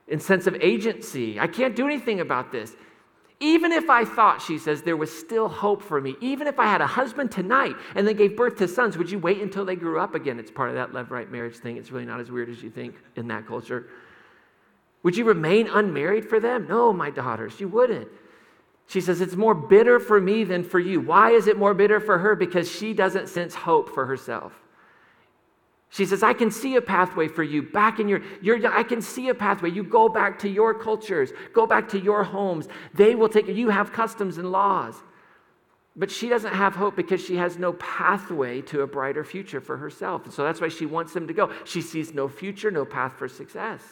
in 0.08 0.18
sense 0.18 0.47
of 0.47 0.56
agency. 0.61 1.38
I 1.38 1.47
can't 1.47 1.76
do 1.76 1.85
anything 1.85 2.20
about 2.20 2.50
this. 2.50 2.75
Even 3.40 3.70
if 3.70 3.88
I 3.88 4.04
thought, 4.04 4.42
she 4.42 4.58
says, 4.58 4.82
there 4.82 4.97
was 4.97 5.16
still 5.16 5.49
hope 5.49 5.80
for 5.82 6.00
me, 6.00 6.16
even 6.20 6.49
if 6.49 6.58
I 6.58 6.64
had 6.64 6.80
a 6.80 6.87
husband 6.87 7.30
tonight 7.30 7.76
and 7.94 8.08
then 8.08 8.16
gave 8.16 8.37
birth 8.37 8.56
to 8.56 8.66
sons, 8.66 8.99
would 8.99 9.11
you 9.11 9.18
wait 9.18 9.40
until 9.40 9.64
they 9.64 9.76
grew 9.76 10.00
up 10.00 10.14
again? 10.14 10.40
It's 10.40 10.50
part 10.50 10.70
of 10.70 10.75
that 10.75 10.90
Levirate 10.90 11.30
marriage 11.30 11.56
thing. 11.56 11.76
It's 11.76 11.92
really 11.92 12.06
not 12.06 12.18
as 12.18 12.32
weird 12.32 12.49
as 12.49 12.62
you 12.62 12.70
think 12.70 12.97
in 13.14 13.28
that 13.28 13.47
culture. 13.47 13.90
Would 15.04 15.16
you 15.16 15.25
remain 15.25 15.68
unmarried 15.68 16.28
for 16.28 16.40
them? 16.40 16.66
No, 16.66 16.92
my 16.92 17.11
daughters, 17.11 17.61
you 17.61 17.68
wouldn't. 17.68 18.08
She 18.88 19.02
says, 19.02 19.21
It's 19.21 19.37
more 19.37 19.54
bitter 19.54 20.00
for 20.00 20.21
me 20.21 20.42
than 20.45 20.64
for 20.64 20.80
you. 20.80 21.00
Why 21.00 21.30
is 21.30 21.47
it 21.47 21.57
more 21.57 21.75
bitter 21.75 22.00
for 22.00 22.18
her? 22.18 22.35
Because 22.35 22.71
she 22.71 22.92
doesn't 22.95 23.28
sense 23.28 23.54
hope 23.54 23.90
for 23.95 24.07
herself. 24.07 24.52
She 25.90 26.04
says, 26.04 26.23
I 26.23 26.33
can 26.33 26.50
see 26.50 26.76
a 26.76 26.83
pathway 26.83 27.28
for 27.28 27.42
you 27.42 27.62
back 27.62 27.99
in 27.99 28.09
your, 28.09 28.21
your, 28.42 28.66
I 28.66 28.83
can 28.83 29.00
see 29.00 29.28
a 29.28 29.35
pathway. 29.35 29.71
You 29.71 29.83
go 29.85 30.09
back 30.09 30.38
to 30.40 30.49
your 30.49 30.75
cultures, 30.75 31.33
go 31.54 31.66
back 31.66 31.88
to 31.90 32.00
your 32.00 32.25
homes. 32.25 32.68
They 32.92 33.14
will 33.14 33.28
take 33.28 33.47
you. 33.47 33.54
You 33.54 33.71
have 33.71 33.92
customs 33.92 34.37
and 34.38 34.50
laws. 34.50 34.97
But 35.97 36.11
she 36.11 36.28
doesn't 36.28 36.54
have 36.54 36.76
hope 36.76 36.95
because 36.95 37.25
she 37.25 37.37
has 37.37 37.59
no 37.59 37.73
pathway 37.75 38.61
to 38.62 38.83
a 38.83 38.87
brighter 38.87 39.25
future 39.25 39.61
for 39.61 39.76
herself. 39.76 40.25
And 40.25 40.33
so 40.33 40.45
that's 40.45 40.61
why 40.61 40.68
she 40.68 40.87
wants 40.87 41.12
them 41.12 41.26
to 41.26 41.35
go. 41.35 41.50
She 41.64 41.83
sees 41.83 42.14
no 42.14 42.28
future, 42.28 42.71
no 42.71 42.85
path 42.85 43.14
for 43.18 43.28
success. 43.28 43.83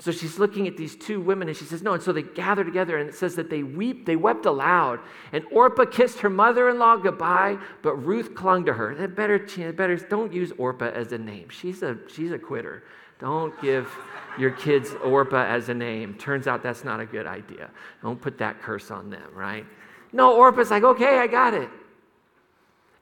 So 0.00 0.12
she's 0.12 0.38
looking 0.38 0.66
at 0.66 0.76
these 0.76 0.94
two 0.96 1.20
women 1.20 1.48
and 1.48 1.56
she 1.56 1.64
says, 1.64 1.82
No. 1.82 1.94
And 1.94 2.02
so 2.02 2.12
they 2.12 2.22
gather 2.22 2.64
together 2.64 2.98
and 2.98 3.08
it 3.08 3.14
says 3.14 3.34
that 3.36 3.50
they 3.50 3.62
weep, 3.62 4.06
they 4.06 4.16
wept 4.16 4.46
aloud. 4.46 5.00
And 5.32 5.44
Orpah 5.50 5.86
kissed 5.86 6.20
her 6.20 6.30
mother 6.30 6.68
in 6.68 6.78
law 6.78 6.96
goodbye, 6.96 7.58
but 7.82 7.96
Ruth 7.96 8.34
clung 8.34 8.64
to 8.66 8.72
her. 8.72 8.94
Better, 9.08 9.38
better 9.72 9.96
don't 9.96 10.32
use 10.32 10.52
Orpah 10.58 10.90
as 10.90 11.12
a 11.12 11.18
name. 11.18 11.48
She's 11.48 11.82
a, 11.82 11.98
she's 12.08 12.32
a 12.32 12.38
quitter. 12.38 12.84
Don't 13.18 13.60
give 13.60 13.92
your 14.38 14.52
kids 14.52 14.92
Orpah 15.02 15.44
as 15.44 15.68
a 15.68 15.74
name. 15.74 16.14
Turns 16.14 16.46
out 16.46 16.62
that's 16.62 16.84
not 16.84 17.00
a 17.00 17.06
good 17.06 17.26
idea. 17.26 17.70
Don't 18.02 18.20
put 18.20 18.38
that 18.38 18.60
curse 18.60 18.90
on 18.90 19.10
them, 19.10 19.30
right? 19.34 19.66
No, 20.12 20.36
Orpah's 20.36 20.70
like, 20.70 20.84
Okay, 20.84 21.18
I 21.18 21.26
got 21.26 21.54
it. 21.54 21.70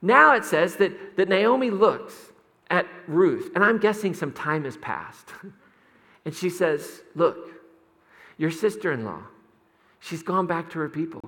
Now 0.01 0.35
it 0.35 0.45
says 0.45 0.75
that, 0.77 1.17
that 1.17 1.29
Naomi 1.29 1.69
looks 1.69 2.13
at 2.69 2.85
Ruth, 3.07 3.51
and 3.55 3.63
I'm 3.63 3.77
guessing 3.77 4.13
some 4.13 4.31
time 4.31 4.63
has 4.65 4.77
passed. 4.77 5.29
And 6.27 6.35
she 6.35 6.49
says, 6.49 7.03
Look, 7.15 7.37
your 8.37 8.51
sister 8.51 8.91
in 8.91 9.05
law, 9.05 9.21
she's 10.01 10.21
gone 10.21 10.45
back 10.45 10.69
to 10.71 10.79
her 10.79 10.89
people. 10.89 11.23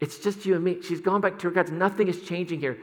It's 0.00 0.18
just 0.18 0.46
you 0.46 0.54
and 0.54 0.64
me. 0.64 0.80
She's 0.80 1.02
gone 1.02 1.20
back 1.20 1.38
to 1.40 1.48
her 1.48 1.50
gods. 1.50 1.70
Nothing 1.70 2.08
is 2.08 2.22
changing 2.22 2.60
here. 2.60 2.78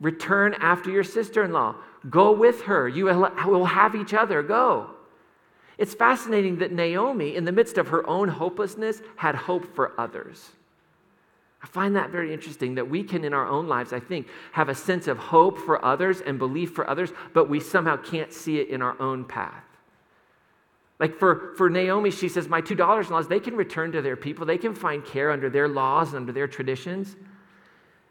Return 0.00 0.54
after 0.54 0.90
your 0.90 1.04
sister 1.04 1.44
in 1.44 1.52
law. 1.52 1.74
Go 2.08 2.32
with 2.32 2.62
her. 2.62 2.88
You 2.88 3.04
will 3.04 3.66
have 3.66 3.94
each 3.94 4.14
other. 4.14 4.42
Go. 4.42 4.92
It's 5.76 5.92
fascinating 5.92 6.56
that 6.60 6.72
Naomi, 6.72 7.36
in 7.36 7.44
the 7.44 7.52
midst 7.52 7.76
of 7.76 7.88
her 7.88 8.08
own 8.08 8.28
hopelessness, 8.28 9.02
had 9.16 9.34
hope 9.34 9.74
for 9.74 9.92
others. 10.00 10.52
I 11.62 11.66
find 11.66 11.94
that 11.96 12.08
very 12.08 12.32
interesting 12.32 12.76
that 12.76 12.88
we 12.88 13.02
can, 13.02 13.24
in 13.24 13.34
our 13.34 13.46
own 13.46 13.68
lives, 13.68 13.92
I 13.92 14.00
think, 14.00 14.28
have 14.52 14.70
a 14.70 14.74
sense 14.74 15.06
of 15.06 15.18
hope 15.18 15.58
for 15.58 15.84
others 15.84 16.22
and 16.22 16.38
belief 16.38 16.70
for 16.72 16.88
others, 16.88 17.10
but 17.34 17.50
we 17.50 17.60
somehow 17.60 17.98
can't 17.98 18.32
see 18.32 18.58
it 18.58 18.68
in 18.68 18.80
our 18.80 18.98
own 18.98 19.26
path. 19.26 19.65
Like 20.98 21.18
for, 21.18 21.54
for 21.56 21.68
Naomi, 21.68 22.10
she 22.10 22.28
says, 22.28 22.48
My 22.48 22.60
two 22.60 22.74
daughters 22.74 23.08
in 23.08 23.12
laws, 23.12 23.28
they 23.28 23.40
can 23.40 23.54
return 23.54 23.92
to 23.92 24.02
their 24.02 24.16
people. 24.16 24.46
They 24.46 24.58
can 24.58 24.74
find 24.74 25.04
care 25.04 25.30
under 25.30 25.50
their 25.50 25.68
laws 25.68 26.08
and 26.08 26.18
under 26.18 26.32
their 26.32 26.48
traditions. 26.48 27.16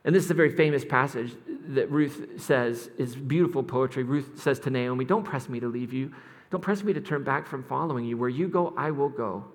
And 0.03 0.13
this 0.13 0.23
is 0.23 0.31
a 0.31 0.35
very 0.35 0.55
famous 0.55 0.85
passage 0.85 1.33
that 1.69 1.89
Ruth 1.89 2.39
says 2.39 2.91
is 2.97 3.15
beautiful 3.15 3.63
poetry. 3.63 4.03
Ruth 4.03 4.39
says 4.39 4.59
to 4.61 4.69
Naomi, 4.69 5.03
Don't 5.03 5.23
press 5.23 5.49
me 5.49 5.59
to 5.59 5.67
leave 5.67 5.93
you. 5.93 6.13
Don't 6.51 6.61
press 6.61 6.83
me 6.83 6.93
to 6.93 7.01
turn 7.01 7.23
back 7.23 7.47
from 7.47 7.63
following 7.63 8.05
you. 8.05 8.17
Where 8.17 8.29
you 8.29 8.47
go, 8.47 8.73
I 8.77 8.91
will 8.91 9.09
go. 9.09 9.45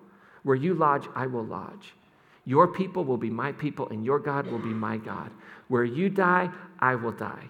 Where 0.42 0.56
you 0.56 0.74
lodge, 0.74 1.06
I 1.14 1.26
will 1.26 1.44
lodge. 1.44 1.94
Your 2.44 2.66
people 2.66 3.04
will 3.04 3.16
be 3.16 3.30
my 3.30 3.52
people, 3.52 3.88
and 3.90 4.04
your 4.04 4.18
God 4.18 4.48
will 4.48 4.58
be 4.58 4.70
my 4.70 4.96
God. 4.96 5.30
Where 5.68 5.84
you 5.84 6.08
die, 6.08 6.50
I 6.80 6.96
will 6.96 7.12
die. 7.12 7.48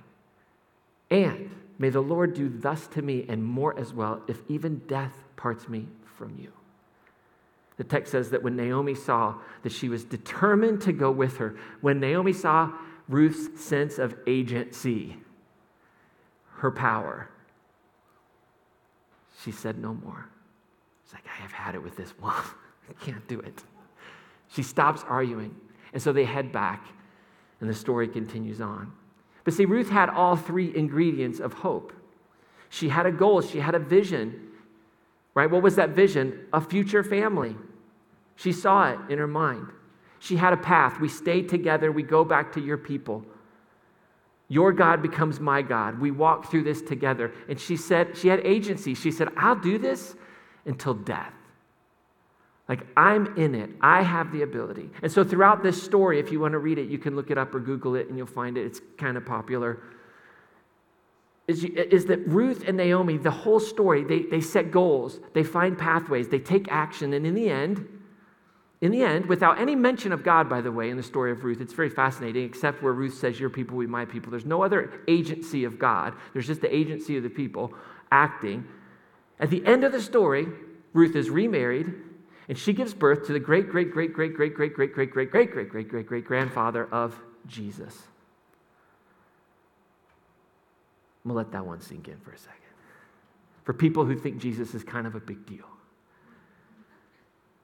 And 1.11 1.51
may 1.79 1.89
the 1.89 2.03
Lord 2.03 2.35
do 2.35 2.51
thus 2.51 2.87
to 2.89 3.01
me 3.01 3.25
and 3.29 3.43
more 3.43 3.79
as 3.79 3.95
well, 3.95 4.21
if 4.29 4.41
even 4.49 4.83
death 4.87 5.15
parts 5.41 5.69
me 5.69 5.87
from 6.19 6.37
you. 6.39 6.53
The 7.79 7.85
text 7.85 8.13
says 8.13 8.29
that 8.31 8.43
when 8.43 8.57
Naomi 8.57 8.95
saw 8.95 9.37
that 9.63 9.73
she 9.73 9.89
was 9.89 10.05
determined 10.05 10.83
to 10.83 10.93
go 10.93 11.11
with 11.11 11.39
her, 11.39 11.57
when 11.81 11.99
Naomi 11.99 12.35
saw 12.35 12.73
Ruth's 13.09 13.59
sense 13.59 13.99
of 13.99 14.15
agency, 14.27 15.17
her 16.59 16.71
power, 16.71 17.31
she 19.43 19.51
said 19.51 19.79
no 19.79 19.95
more. 19.95 20.29
It's 21.05 21.15
like, 21.15 21.25
I 21.27 21.41
have 21.41 21.53
had 21.53 21.75
it 21.75 21.83
with 21.83 21.97
this 21.97 22.11
one. 22.19 22.35
I 22.91 22.93
can't 23.03 23.27
do 23.27 23.41
it. 23.41 23.65
She 24.49 24.63
stops 24.63 25.03
arguing. 25.09 25.57
And 25.95 26.03
so 26.03 26.13
they 26.13 26.25
head 26.27 26.53
back, 26.53 26.87
and 27.61 27.71
the 27.71 27.75
story 27.75 28.09
continues 28.09 28.61
on. 28.61 28.93
But 29.45 29.55
see, 29.55 29.65
Ruth 29.65 29.89
had 29.89 30.11
all 30.11 30.37
three 30.37 30.77
ingredients 30.77 31.41
of 31.41 31.55
hope. 31.55 31.95
She 32.69 32.91
had 32.91 33.07
a 33.07 33.13
goal, 33.13 33.41
she 33.41 33.59
had 33.61 33.75
a 33.75 33.79
vision, 33.79 34.50
right? 35.41 35.51
What 35.51 35.63
was 35.63 35.77
that 35.77 35.91
vision? 35.91 36.47
A 36.53 36.61
future 36.61 37.03
family. 37.03 37.57
She 38.37 38.53
saw 38.53 38.91
it 38.91 38.99
in 39.09 39.19
her 39.19 39.27
mind. 39.27 39.69
She 40.19 40.37
had 40.37 40.53
a 40.53 40.57
path. 40.57 41.01
We 41.01 41.09
stay 41.09 41.41
together, 41.43 41.91
we 41.91 42.03
go 42.03 42.25
back 42.25 42.53
to 42.53 42.61
your 42.61 42.77
people. 42.77 43.25
Your 44.49 44.73
God 44.73 45.01
becomes 45.01 45.41
my 45.41 45.63
God. 45.63 46.01
We 46.01 46.11
walk 46.11 46.51
through 46.51 46.65
this 46.65 46.83
together. 46.83 47.33
And 47.49 47.59
she 47.59 47.77
said, 47.77 48.17
she 48.17 48.29
had 48.29 48.41
agency. 48.41 48.95
She 48.95 49.13
said, 49.13 49.29
I'll 49.37 49.57
do 49.57 49.79
this 49.79 50.17
until 50.67 50.93
death. 50.93 51.33
Like, 52.69 52.87
I'm 52.97 53.39
in 53.39 53.55
it. 53.55 53.71
I 53.81 54.03
have 54.03 54.33
the 54.33 54.43
ability. 54.43 54.91
And 55.03 55.11
so, 55.11 55.25
throughout 55.25 55.63
this 55.63 55.81
story, 55.83 56.21
if 56.21 56.31
you 56.31 56.39
want 56.41 56.53
to 56.53 56.59
read 56.59 56.79
it, 56.79 56.89
you 56.89 56.99
can 56.99 57.17
look 57.17 57.31
it 57.31 57.39
up 57.39 57.55
or 57.55 57.61
Google 57.61 57.95
it 57.95 58.09
and 58.09 58.19
you'll 58.19 58.27
find 58.27 58.59
it. 58.59 58.67
It's 58.67 58.81
kind 58.99 59.17
of 59.17 59.25
popular. 59.25 59.81
Is, 61.51 61.65
is 61.65 62.07
that 62.07 62.21
Ruth 62.29 62.63
and 62.69 62.77
Naomi, 62.77 63.17
the 63.17 63.33
whole 63.33 63.59
story, 63.59 64.05
they, 64.05 64.23
they 64.23 64.41
set 64.41 64.71
goals, 64.71 65.19
they 65.33 65.43
find 65.43 65.77
pathways, 65.77 66.29
they 66.29 66.39
take 66.39 66.71
action, 66.71 67.13
and 67.13 67.27
in 67.27 67.35
the 67.35 67.51
end, 67.51 67.89
in 68.81 68.93
the 68.93 69.03
end, 69.03 69.27
without 69.27 69.59
any 69.59 69.75
mention 69.75 70.13
of 70.13 70.23
God, 70.23 70.49
by 70.49 70.61
the 70.61 70.71
way, 70.71 70.91
in 70.91 70.97
the 70.97 71.03
story 71.03 71.33
of 71.33 71.43
Ruth, 71.43 71.61
it's 71.61 71.73
very 71.73 71.91
fascinating, 71.91 72.45
except 72.45 72.85
where 72.85 72.93
Ruth 72.93 73.15
says, 73.15 73.41
Your 73.41 73.51
people 73.51 73.81
be 73.81 73.89
my 73.89 74.05
people. 74.05 74.31
There's 74.31 74.47
no 74.47 74.63
other 74.63 75.03
agency 75.09 75.65
of 75.65 75.77
God, 75.77 76.15
there's 76.33 76.47
just 76.47 76.61
the 76.61 76.73
agency 76.73 77.17
of 77.17 77.25
the 77.25 77.29
people 77.29 77.75
acting. 78.13 78.65
At 79.41 79.51
the 79.51 79.67
end 79.67 79.83
of 79.83 79.91
the 79.91 80.01
story, 80.01 80.47
Ruth 80.93 81.17
is 81.17 81.31
remarried, 81.31 81.93
and 82.49 82.57
she 82.57 82.73
gives 82.73 82.95
birth 82.95 83.27
to 83.27 83.33
the 83.33 83.41
great, 83.41 83.69
great, 83.71 83.91
great, 83.91 84.13
great, 84.13 84.35
great, 84.35 84.55
great, 84.55 84.75
great, 84.77 84.95
great, 84.95 85.11
great, 85.11 85.31
great, 85.33 85.51
great, 85.51 85.69
great, 85.69 85.89
great, 85.89 86.07
great 86.07 86.25
grandfather 86.25 86.87
of 86.93 87.21
Jesus. 87.49 87.99
I'm 91.25 91.31
going 91.31 91.45
to 91.45 91.49
let 91.49 91.53
that 91.53 91.67
one 91.67 91.81
sink 91.81 92.09
in 92.09 92.19
for 92.21 92.33
a 92.33 92.39
second. 92.39 92.57
For 93.65 93.73
people 93.73 94.05
who 94.05 94.17
think 94.17 94.39
Jesus 94.39 94.75
is 94.75 94.83
kind 94.83 95.07
of 95.07 95.15
a 95.15 95.21
big 95.21 95.47
deal 95.47 95.67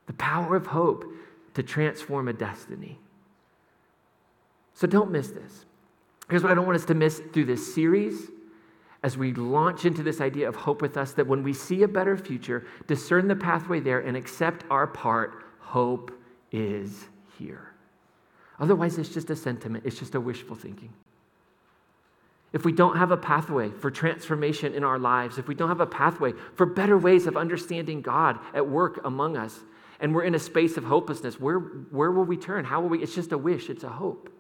the 0.07 0.13
power 0.13 0.55
of 0.55 0.67
hope 0.67 1.05
to 1.55 1.65
transform 1.65 2.29
a 2.29 2.33
destiny. 2.33 2.99
So 4.73 4.87
don't 4.87 5.11
miss 5.11 5.29
this. 5.29 5.65
Here's 6.31 6.43
what 6.43 6.53
I 6.53 6.55
don't 6.55 6.67
want 6.67 6.77
us 6.77 6.85
to 6.87 6.95
miss 6.95 7.21
through 7.33 7.47
this 7.47 7.75
series 7.75 8.31
as 9.03 9.17
we 9.17 9.33
launch 9.35 9.85
into 9.85 10.03
this 10.03 10.21
idea 10.21 10.49
of 10.49 10.57
hope 10.57 10.83
with 10.83 10.97
us 10.97 11.13
that 11.13 11.27
when 11.27 11.43
we 11.43 11.53
see 11.53 11.83
a 11.83 11.89
better 11.89 12.17
future, 12.17 12.67
discern 12.87 13.29
the 13.29 13.37
pathway 13.37 13.81
there 13.81 14.01
and 14.01 14.17
accept 14.17 14.65
our 14.71 14.87
part, 14.87 15.45
hope 15.61 16.13
is 16.53 17.07
here. 17.39 17.73
Otherwise, 18.59 18.99
it's 18.99 19.09
just 19.09 19.31
a 19.31 19.37
sentiment, 19.37 19.85
it's 19.87 19.99
just 19.99 20.15
a 20.15 20.21
wishful 20.21 20.57
thinking. 20.57 20.93
If 22.57 22.65
we 22.65 22.73
don't 22.73 22.97
have 22.97 23.11
a 23.11 23.19
pathway 23.19 23.69
for 23.69 23.91
transformation 23.91 24.73
in 24.73 24.83
our 24.83 24.99
lives, 24.99 25.37
if 25.37 25.47
we 25.47 25.55
don't 25.55 25.69
have 25.69 25.83
a 25.83 25.87
pathway 25.87 26.33
for 26.55 26.65
better 26.65 26.97
ways 26.97 27.27
of 27.27 27.37
understanding 27.37 28.01
God 28.01 28.39
at 28.55 28.67
work 28.67 28.99
among 29.05 29.37
us, 29.37 29.61
and 30.01 30.15
we're 30.15 30.23
in 30.23 30.35
a 30.35 30.39
space 30.39 30.79
of 30.79 30.85
hopelessness, 30.85 31.39
where, 31.39 31.59
where 31.59 32.11
will 32.11 32.25
we 32.25 32.39
turn? 32.39 32.65
How 32.65 32.81
will 32.81 32.89
we? 32.89 33.03
It's 33.03 33.15
just 33.15 33.33
a 33.33 33.37
wish, 33.37 33.69
it's 33.69 33.85
a 33.85 33.91
hope. 33.91 34.33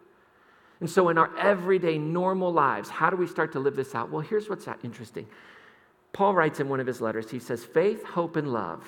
And 0.81 0.89
so, 0.89 1.11
in 1.11 1.19
our 1.19 1.37
everyday, 1.37 1.99
normal 1.99 2.51
lives, 2.51 2.89
how 2.89 3.11
do 3.11 3.17
we 3.19 3.27
start 3.27 3.53
to 3.53 3.61
live 3.61 3.77
this 3.77 3.95
out? 3.95 4.11
Well, 4.11 4.23
here's 4.23 4.49
what's 4.49 4.67
interesting. 4.83 5.27
Paul 6.15 6.33
writes 6.33 6.59
in 6.59 6.71
one 6.71 6.81
of 6.81 6.87
his 6.87 7.03
letters, 7.03 7.31
he 7.31 7.39
says, 7.39 7.67
Faith, 7.67 8.03
hope, 8.03 8.37
and 8.37 8.51
love 8.51 8.83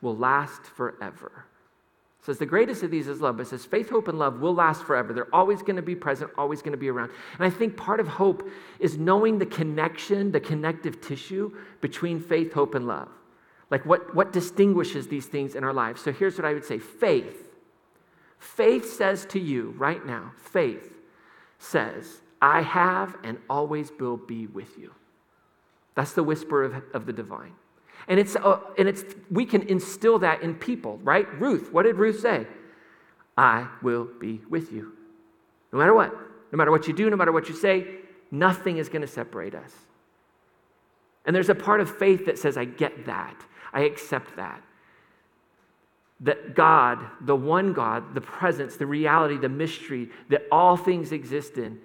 will 0.00 0.16
last 0.16 0.62
forever. 0.62 1.44
Says 2.22 2.38
the 2.38 2.46
greatest 2.46 2.82
of 2.82 2.90
these 2.90 3.08
is 3.08 3.20
love, 3.20 3.38
but 3.38 3.46
says 3.46 3.64
faith, 3.64 3.88
hope, 3.88 4.08
and 4.08 4.18
love 4.18 4.40
will 4.40 4.54
last 4.54 4.84
forever. 4.84 5.12
They're 5.12 5.34
always 5.34 5.62
going 5.62 5.76
to 5.76 5.82
be 5.82 5.94
present, 5.94 6.30
always 6.36 6.60
going 6.60 6.72
to 6.72 6.78
be 6.78 6.90
around. 6.90 7.10
And 7.38 7.46
I 7.46 7.50
think 7.50 7.76
part 7.76 7.98
of 7.98 8.08
hope 8.08 8.48
is 8.78 8.98
knowing 8.98 9.38
the 9.38 9.46
connection, 9.46 10.30
the 10.30 10.40
connective 10.40 11.00
tissue 11.00 11.56
between 11.80 12.20
faith, 12.20 12.52
hope, 12.52 12.74
and 12.74 12.86
love. 12.86 13.08
Like 13.70 13.86
what, 13.86 14.14
what 14.14 14.32
distinguishes 14.32 15.08
these 15.08 15.26
things 15.26 15.54
in 15.54 15.64
our 15.64 15.72
lives? 15.72 16.02
So 16.02 16.12
here's 16.12 16.36
what 16.36 16.44
I 16.44 16.52
would 16.52 16.64
say 16.64 16.78
faith. 16.78 17.46
Faith 18.38 18.90
says 18.90 19.24
to 19.26 19.38
you 19.38 19.74
right 19.78 20.04
now, 20.04 20.32
faith 20.36 20.92
says, 21.58 22.20
I 22.42 22.62
have 22.62 23.16
and 23.22 23.38
always 23.48 23.92
will 23.98 24.16
be 24.16 24.46
with 24.46 24.78
you. 24.78 24.94
That's 25.94 26.12
the 26.12 26.22
whisper 26.22 26.64
of, 26.64 26.82
of 26.94 27.06
the 27.06 27.12
divine. 27.12 27.52
And 28.08 28.18
it's, 28.18 28.36
uh, 28.36 28.60
and 28.78 28.88
it's, 28.88 29.04
we 29.30 29.44
can 29.44 29.62
instill 29.62 30.18
that 30.20 30.42
in 30.42 30.54
people, 30.54 30.98
right? 31.02 31.26
Ruth, 31.40 31.72
what 31.72 31.84
did 31.84 31.96
Ruth 31.96 32.20
say? 32.20 32.46
I 33.36 33.68
will 33.82 34.08
be 34.18 34.40
with 34.48 34.72
you. 34.72 34.92
No 35.72 35.78
matter 35.78 35.94
what, 35.94 36.12
no 36.52 36.56
matter 36.56 36.70
what 36.70 36.88
you 36.88 36.94
do, 36.94 37.08
no 37.08 37.16
matter 37.16 37.32
what 37.32 37.48
you 37.48 37.54
say, 37.54 37.86
nothing 38.30 38.78
is 38.78 38.88
going 38.88 39.02
to 39.02 39.08
separate 39.08 39.54
us. 39.54 39.72
And 41.24 41.36
there's 41.36 41.48
a 41.48 41.54
part 41.54 41.80
of 41.80 41.96
faith 41.96 42.26
that 42.26 42.38
says, 42.38 42.56
I 42.56 42.64
get 42.64 43.06
that. 43.06 43.36
I 43.72 43.82
accept 43.82 44.36
that. 44.36 44.62
That 46.20 46.54
God, 46.54 46.98
the 47.20 47.36
one 47.36 47.72
God, 47.72 48.14
the 48.14 48.20
presence, 48.20 48.76
the 48.76 48.86
reality, 48.86 49.38
the 49.38 49.48
mystery 49.48 50.10
that 50.28 50.42
all 50.50 50.76
things 50.76 51.12
exist 51.12 51.56
in, 51.56 51.78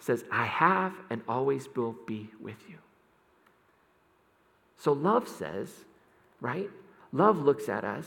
says, 0.00 0.24
I 0.30 0.44
have 0.44 0.92
and 1.10 1.22
always 1.28 1.68
will 1.74 1.96
be 2.06 2.30
with 2.40 2.56
you. 2.68 2.76
So 4.78 4.92
love 4.92 5.28
says, 5.28 5.70
right? 6.40 6.70
Love 7.12 7.38
looks 7.38 7.68
at 7.68 7.84
us 7.84 8.06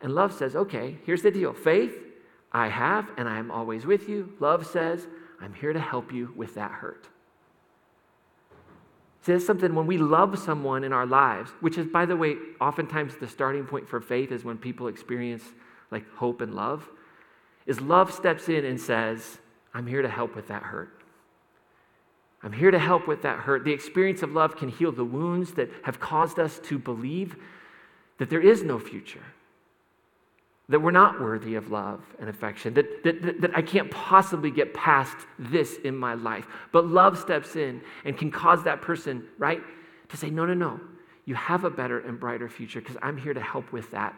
and 0.00 0.14
love 0.14 0.32
says, 0.32 0.54
okay, 0.54 0.96
here's 1.04 1.22
the 1.22 1.30
deal. 1.30 1.52
Faith, 1.52 1.96
I 2.52 2.68
have 2.68 3.10
and 3.16 3.28
I 3.28 3.38
am 3.38 3.50
always 3.50 3.84
with 3.84 4.08
you. 4.08 4.32
Love 4.38 4.66
says, 4.66 5.06
I'm 5.40 5.52
here 5.52 5.72
to 5.72 5.80
help 5.80 6.12
you 6.12 6.32
with 6.36 6.54
that 6.54 6.70
hurt. 6.70 7.08
See, 9.22 9.32
that's 9.32 9.46
something 9.46 9.74
when 9.74 9.86
we 9.86 9.96
love 9.96 10.38
someone 10.38 10.84
in 10.84 10.92
our 10.92 11.06
lives, 11.06 11.50
which 11.60 11.78
is, 11.78 11.86
by 11.86 12.04
the 12.04 12.16
way, 12.16 12.36
oftentimes 12.60 13.16
the 13.16 13.26
starting 13.26 13.64
point 13.64 13.88
for 13.88 14.00
faith 14.00 14.30
is 14.30 14.44
when 14.44 14.58
people 14.58 14.86
experience 14.86 15.42
like 15.90 16.08
hope 16.14 16.42
and 16.42 16.54
love, 16.54 16.88
is 17.66 17.80
love 17.80 18.12
steps 18.12 18.48
in 18.50 18.64
and 18.66 18.78
says, 18.78 19.38
I'm 19.72 19.86
here 19.86 20.02
to 20.02 20.08
help 20.08 20.36
with 20.36 20.48
that 20.48 20.62
hurt. 20.62 21.03
I'm 22.44 22.52
here 22.52 22.70
to 22.70 22.78
help 22.78 23.08
with 23.08 23.22
that 23.22 23.38
hurt. 23.40 23.64
The 23.64 23.72
experience 23.72 24.22
of 24.22 24.32
love 24.32 24.56
can 24.56 24.68
heal 24.68 24.92
the 24.92 25.04
wounds 25.04 25.54
that 25.54 25.70
have 25.82 25.98
caused 25.98 26.38
us 26.38 26.60
to 26.64 26.78
believe 26.78 27.36
that 28.18 28.30
there 28.30 28.40
is 28.40 28.62
no 28.62 28.78
future 28.78 29.24
that 30.68 30.80
we're 30.80 30.90
not 30.90 31.20
worthy 31.20 31.56
of 31.56 31.70
love 31.70 32.02
and 32.18 32.28
affection, 32.28 32.72
that, 32.74 33.04
that, 33.04 33.22
that, 33.22 33.40
that, 33.42 33.56
I 33.56 33.60
can't 33.60 33.90
possibly 33.90 34.50
get 34.50 34.72
past 34.72 35.16
this 35.38 35.76
in 35.84 35.94
my 35.94 36.14
life. 36.14 36.46
But 36.72 36.86
love 36.86 37.18
steps 37.18 37.56
in 37.56 37.82
and 38.04 38.16
can 38.16 38.30
cause 38.30 38.64
that 38.64 38.80
person, 38.80 39.24
right, 39.38 39.60
to 40.08 40.16
say, 40.16 40.30
no, 40.30 40.46
no, 40.46 40.54
no, 40.54 40.80
you 41.26 41.34
have 41.34 41.64
a 41.64 41.70
better 41.70 42.00
and 42.00 42.18
brighter 42.18 42.48
future 42.48 42.80
because 42.80 42.96
I'm 43.02 43.18
here 43.18 43.34
to 43.34 43.40
help 43.40 43.72
with 43.72 43.90
that 43.90 44.14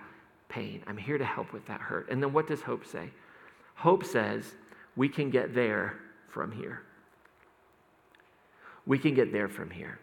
pain. 0.49 0.83
I'm 0.87 0.97
here 0.97 1.19
to 1.19 1.25
help 1.25 1.53
with 1.53 1.67
that 1.67 1.81
hurt. 1.81 2.09
And 2.11 2.23
then 2.23 2.33
what 2.33 2.47
does 2.47 2.63
hope 2.63 2.87
say? 2.87 3.11
Hope 3.75 4.05
says 4.05 4.55
we 4.95 5.09
can 5.09 5.31
get 5.31 5.53
there 5.53 5.99
from 6.29 6.53
here. 6.53 6.83
We 8.87 8.99
can 8.99 9.15
get 9.15 9.33
there 9.33 9.49
from 9.49 9.71
here. 9.71 9.99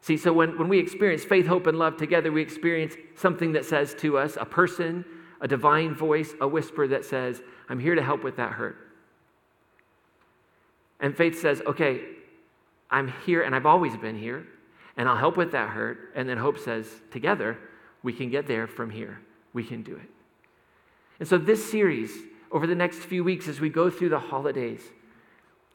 See, 0.00 0.16
so 0.16 0.32
when, 0.32 0.58
when 0.58 0.68
we 0.68 0.78
experience 0.78 1.24
faith, 1.24 1.46
hope, 1.46 1.66
and 1.66 1.78
love 1.78 1.96
together, 1.96 2.32
we 2.32 2.40
experience 2.40 2.94
something 3.14 3.52
that 3.52 3.64
says 3.64 3.94
to 3.96 4.16
us, 4.16 4.38
a 4.40 4.44
person, 4.46 5.04
a 5.40 5.48
divine 5.48 5.94
voice, 5.94 6.32
a 6.40 6.48
whisper 6.48 6.88
that 6.88 7.04
says, 7.04 7.42
I'm 7.68 7.78
here 7.78 7.94
to 7.94 8.02
help 8.02 8.24
with 8.24 8.36
that 8.36 8.52
hurt. 8.52 8.76
And 11.00 11.16
faith 11.16 11.38
says, 11.38 11.60
okay, 11.66 12.00
I'm 12.90 13.12
here 13.26 13.42
and 13.42 13.54
I've 13.54 13.66
always 13.66 13.96
been 13.96 14.18
here 14.18 14.46
and 14.96 15.08
I'll 15.08 15.16
help 15.16 15.36
with 15.36 15.52
that 15.52 15.68
hurt. 15.70 16.12
And 16.14 16.28
then 16.28 16.38
hope 16.38 16.58
says, 16.58 16.88
together, 17.10 17.58
we 18.02 18.12
can 18.12 18.30
get 18.30 18.46
there 18.46 18.66
from 18.66 18.90
here. 18.90 19.20
We 19.52 19.62
can 19.64 19.82
do 19.82 19.94
it. 19.94 20.08
And 21.20 21.28
so, 21.28 21.36
this 21.36 21.68
series, 21.70 22.12
over 22.50 22.66
the 22.66 22.74
next 22.74 22.98
few 22.98 23.24
weeks, 23.24 23.48
as 23.48 23.60
we 23.60 23.68
go 23.68 23.90
through 23.90 24.10
the 24.10 24.18
holidays, 24.18 24.80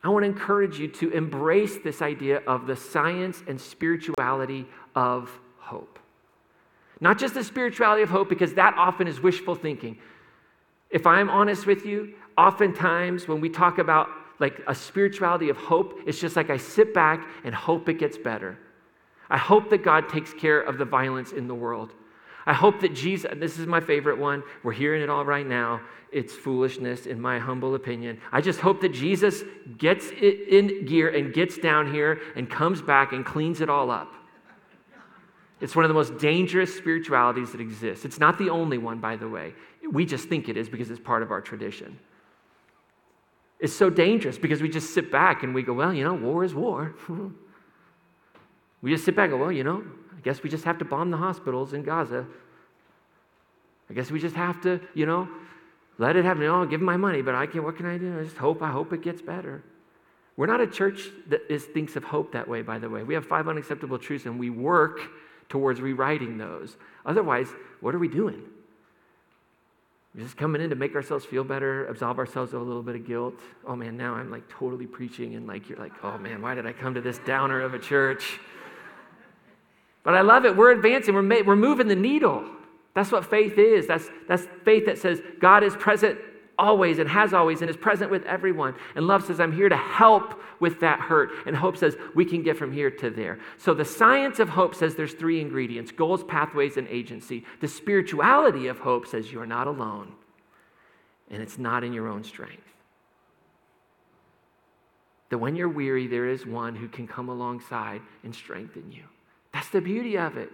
I 0.03 0.10
want 0.10 0.24
to 0.24 0.29
encourage 0.29 0.79
you 0.79 0.89
to 0.89 1.12
embrace 1.12 1.77
this 1.77 2.01
idea 2.01 2.41
of 2.45 2.67
the 2.67 2.75
science 2.75 3.41
and 3.48 3.60
spirituality 3.60 4.67
of 4.95 5.31
hope. 5.57 5.98
Not 7.00 7.17
just 7.17 7.33
the 7.33 7.43
spirituality 7.43 8.03
of 8.03 8.10
hope, 8.10 8.27
because 8.27 8.53
that 8.55 8.75
often 8.77 9.07
is 9.07 9.22
wishful 9.22 9.55
thinking. 9.55 9.98
If 10.89 11.07
I'm 11.07 11.29
honest 11.29 11.65
with 11.65 11.86
you, 11.86 12.13
oftentimes 12.38 13.27
when 13.27 13.39
we 13.39 13.50
talk 13.50 13.77
about 13.77 14.10
like 14.39 14.62
a 14.67 14.75
spirituality 14.75 15.50
of 15.50 15.57
hope, 15.57 16.00
it's 16.05 16.19
just 16.19 16.36
like 16.36 16.50
I 16.50 16.57
sit 16.57 16.93
back 16.93 17.25
and 17.43 17.55
hope 17.55 17.88
it 17.88 17.95
gets 17.95 18.17
better. 18.17 18.57
I 19.29 19.38
hope 19.38 19.69
that 19.69 19.83
God 19.83 20.10
takes 20.10 20.33
care 20.33 20.60
of 20.60 20.77
the 20.77 20.86
violence 20.86 21.31
in 21.31 21.48
the 21.48 21.55
world. 21.55 21.93
I 22.45 22.53
hope 22.53 22.81
that 22.81 22.93
Jesus, 22.93 23.31
this 23.38 23.57
is 23.57 23.67
my 23.67 23.79
favorite 23.79 24.17
one, 24.17 24.43
we're 24.63 24.73
hearing 24.73 25.01
it 25.01 25.09
all 25.09 25.23
right 25.23 25.47
now. 25.47 25.81
It's 26.12 26.33
foolishness, 26.33 27.05
in 27.05 27.19
my 27.19 27.39
humble 27.39 27.73
opinion. 27.75 28.19
I 28.31 28.41
just 28.41 28.59
hope 28.59 28.81
that 28.81 28.93
Jesus 28.93 29.43
gets 29.77 30.09
it 30.12 30.47
in 30.50 30.85
gear 30.85 31.09
and 31.09 31.33
gets 31.33 31.57
down 31.57 31.91
here 31.91 32.21
and 32.35 32.50
comes 32.50 32.81
back 32.81 33.13
and 33.13 33.25
cleans 33.25 33.62
it 33.62 33.69
all 33.69 33.89
up. 33.89 34.13
It's 35.62 35.75
one 35.75 35.85
of 35.85 35.89
the 35.89 35.95
most 35.95 36.17
dangerous 36.17 36.75
spiritualities 36.75 37.53
that 37.53 37.62
exists. 37.62 38.03
It's 38.03 38.19
not 38.19 38.38
the 38.38 38.50
only 38.50 38.77
one, 38.77 39.00
by 39.00 39.15
the 39.15 39.29
way. 39.29 39.53
We 39.89 40.05
just 40.05 40.27
think 40.27 40.50
it 40.50 40.57
is 40.57 40.67
because 40.67 40.91
it's 40.91 41.00
part 41.00 41.23
of 41.23 41.31
our 41.31 41.39
tradition. 41.39 41.97
It's 43.59 43.73
so 43.73 43.89
dangerous 43.89 44.38
because 44.38 44.62
we 44.62 44.67
just 44.67 44.93
sit 44.93 45.09
back 45.09 45.43
and 45.43 45.55
we 45.55 45.63
go, 45.63 45.71
well, 45.71 45.93
you 45.93 46.03
know, 46.03 46.15
war 46.15 46.43
is 46.43 46.53
war. 46.53 46.93
we 48.81 48.91
just 48.91 49.05
sit 49.05 49.15
back 49.15 49.29
and 49.29 49.33
go, 49.33 49.38
well, 49.38 49.51
you 49.53 49.63
know, 49.63 49.85
guess 50.23 50.41
we 50.41 50.49
just 50.49 50.63
have 50.63 50.77
to 50.79 50.85
bomb 50.85 51.11
the 51.11 51.17
hospitals 51.17 51.73
in 51.73 51.83
Gaza. 51.83 52.25
I 53.89 53.93
guess 53.93 54.09
we 54.09 54.19
just 54.19 54.35
have 54.35 54.61
to, 54.61 54.79
you 54.93 55.05
know, 55.05 55.27
let 55.97 56.15
it 56.15 56.25
happen. 56.25 56.43
Oh, 56.43 56.65
give 56.65 56.81
my 56.81 56.97
money, 56.97 57.21
but 57.21 57.35
I 57.35 57.45
can't. 57.45 57.63
What 57.63 57.77
can 57.77 57.85
I 57.85 57.97
do? 57.97 58.19
I 58.19 58.23
just 58.23 58.37
hope. 58.37 58.61
I 58.61 58.71
hope 58.71 58.93
it 58.93 59.01
gets 59.01 59.21
better. 59.21 59.63
We're 60.35 60.47
not 60.47 60.61
a 60.61 60.67
church 60.67 61.09
that 61.27 61.41
is, 61.49 61.65
thinks 61.65 61.95
of 61.95 62.03
hope 62.03 62.31
that 62.31 62.47
way. 62.47 62.63
By 62.63 62.79
the 62.79 62.89
way, 62.89 63.03
we 63.03 63.13
have 63.13 63.25
five 63.25 63.47
unacceptable 63.47 63.99
truths, 63.99 64.25
and 64.25 64.39
we 64.39 64.49
work 64.49 64.99
towards 65.49 65.79
rewriting 65.79 66.37
those. 66.37 66.75
Otherwise, 67.05 67.47
what 67.81 67.93
are 67.93 67.99
we 67.99 68.07
doing? 68.07 68.41
We're 70.15 70.23
just 70.23 70.37
coming 70.37 70.61
in 70.61 70.69
to 70.69 70.75
make 70.75 70.95
ourselves 70.95 71.25
feel 71.25 71.43
better, 71.43 71.85
absolve 71.87 72.19
ourselves 72.19 72.53
of 72.53 72.61
a 72.61 72.63
little 72.63 72.83
bit 72.83 72.95
of 72.95 73.05
guilt. 73.05 73.39
Oh 73.65 73.75
man, 73.75 73.97
now 73.97 74.13
I'm 74.13 74.31
like 74.31 74.47
totally 74.47 74.87
preaching, 74.87 75.35
and 75.35 75.47
like 75.47 75.69
you're 75.69 75.79
like, 75.79 75.93
oh 76.03 76.17
man, 76.17 76.41
why 76.41 76.55
did 76.55 76.65
I 76.65 76.73
come 76.73 76.93
to 76.95 77.01
this 77.01 77.19
downer 77.19 77.61
of 77.61 77.73
a 77.73 77.79
church? 77.79 78.39
But 80.03 80.15
I 80.15 80.22
love 80.22 80.45
it. 80.45 80.55
We're 80.55 80.72
advancing, 80.72 81.13
we're, 81.13 81.22
ma- 81.22 81.41
we're 81.45 81.55
moving 81.55 81.88
the 81.88 81.95
needle. 81.95 82.45
That's 82.93 83.12
what 83.12 83.25
faith 83.25 83.57
is. 83.57 83.88
That's, 83.88 84.10
that's 84.27 84.48
faith 84.63 84.86
that 84.86 84.98
says 84.98 85.22
God 85.39 85.63
is 85.63 85.75
present 85.75 86.19
always 86.57 87.00
and 87.00 87.10
has 87.10 87.33
always 87.33 87.62
and 87.62 87.69
is 87.69 87.77
present 87.77 88.12
with 88.12 88.23
everyone. 88.25 88.75
And 88.95 89.08
love 89.08 89.25
says, 89.25 89.39
I'm 89.39 89.51
here 89.51 89.69
to 89.69 89.77
help 89.77 90.39
with 90.60 90.80
that 90.82 90.99
hurt. 90.99 91.32
And 91.47 91.56
hope 91.56 91.77
says, 91.77 91.95
we 92.13 92.25
can 92.25 92.43
get 92.43 92.58
from 92.58 92.71
here 92.71 92.91
to 92.91 93.10
there. 93.10 93.39
So 93.58 93.73
the 93.73 93.86
science 93.86 94.39
of 94.39 94.49
hope 94.49 94.75
says 94.75 94.95
there's 94.95 95.13
three 95.13 95.41
ingredients 95.41 95.91
goals, 95.91 96.23
pathways, 96.23 96.77
and 96.77 96.88
agency. 96.89 97.45
The 97.62 97.67
spirituality 97.67 98.67
of 98.67 98.80
hope 98.80 99.08
says 99.08 99.32
you 99.32 99.41
are 99.41 99.47
not 99.47 99.67
alone 99.67 100.13
and 101.32 101.41
it's 101.41 101.58
not 101.58 101.84
in 101.84 101.93
your 101.93 102.08
own 102.08 102.23
strength. 102.23 102.62
That 105.30 105.39
when 105.39 105.56
you're 105.56 105.69
weary, 105.69 106.06
there 106.06 106.30
is 106.30 106.45
one 106.45 106.75
who 106.75 106.88
can 106.88 107.08
come 107.08 107.30
alongside 107.30 108.01
and 108.23 108.36
strengthen 108.36 108.91
you. 108.91 109.04
That's 109.53 109.69
the 109.69 109.81
beauty 109.81 110.17
of 110.17 110.37
it. 110.37 110.51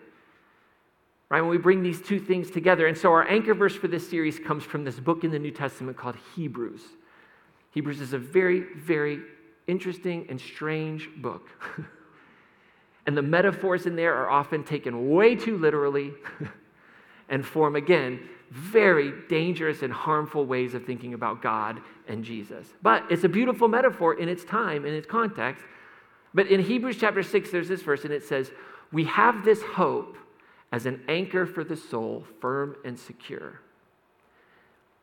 Right? 1.30 1.42
When 1.42 1.50
we 1.50 1.58
bring 1.58 1.84
these 1.84 2.02
two 2.02 2.20
things 2.20 2.50
together. 2.50 2.88
And 2.88 2.98
so 2.98 3.12
our 3.12 3.28
anchor 3.28 3.54
verse 3.54 3.76
for 3.76 3.88
this 3.88 4.08
series 4.10 4.40
comes 4.40 4.64
from 4.64 4.84
this 4.84 5.00
book 5.00 5.24
in 5.24 5.32
the 5.32 5.40
New 5.40 5.52
Testament 5.52 5.96
called 5.96 6.16
Hebrews. 6.36 6.82
Hebrews 7.72 8.02
is 8.02 8.14
a 8.14 8.18
very, 8.18 8.66
very 8.76 9.22
interesting 9.68 10.26
and 10.30 10.42
strange 10.42 11.10
book. 11.18 11.48
and 13.06 13.16
the 13.16 13.22
metaphors 13.22 13.86
in 13.86 13.96
there 13.96 14.16
are 14.16 14.30
often 14.30 14.64
taken 14.64 15.12
way 15.12 15.36
too 15.36 15.58
literally 15.58 16.14
and 17.30 17.46
form, 17.46 17.76
again, 17.76 18.28
very 18.50 19.14
dangerous 19.30 19.84
and 19.84 19.94
harmful 19.94 20.46
ways 20.46 20.74
of 20.74 20.84
thinking 20.84 21.14
about 21.14 21.42
God 21.44 21.80
and 22.08 22.24
Jesus. 22.24 22.68
But 22.82 23.04
it's 23.12 23.24
a 23.24 23.30
beautiful 23.30 23.68
metaphor 23.68 24.20
in 24.20 24.28
its 24.28 24.44
time, 24.44 24.86
in 24.86 24.96
its 24.96 25.06
context. 25.06 25.64
But 26.34 26.48
in 26.48 26.60
Hebrews 26.60 26.98
chapter 27.00 27.22
6, 27.22 27.52
there's 27.52 27.68
this 27.68 27.84
verse, 27.84 28.04
and 28.04 28.14
it 28.14 28.24
says, 28.24 28.52
we 28.92 29.06
have 29.06 29.46
this 29.46 29.62
hope 29.62 30.18
as 30.72 30.86
an 30.86 31.02
anchor 31.08 31.46
for 31.46 31.64
the 31.64 31.76
soul, 31.76 32.24
firm 32.40 32.76
and 32.86 33.00
secure. 33.00 33.60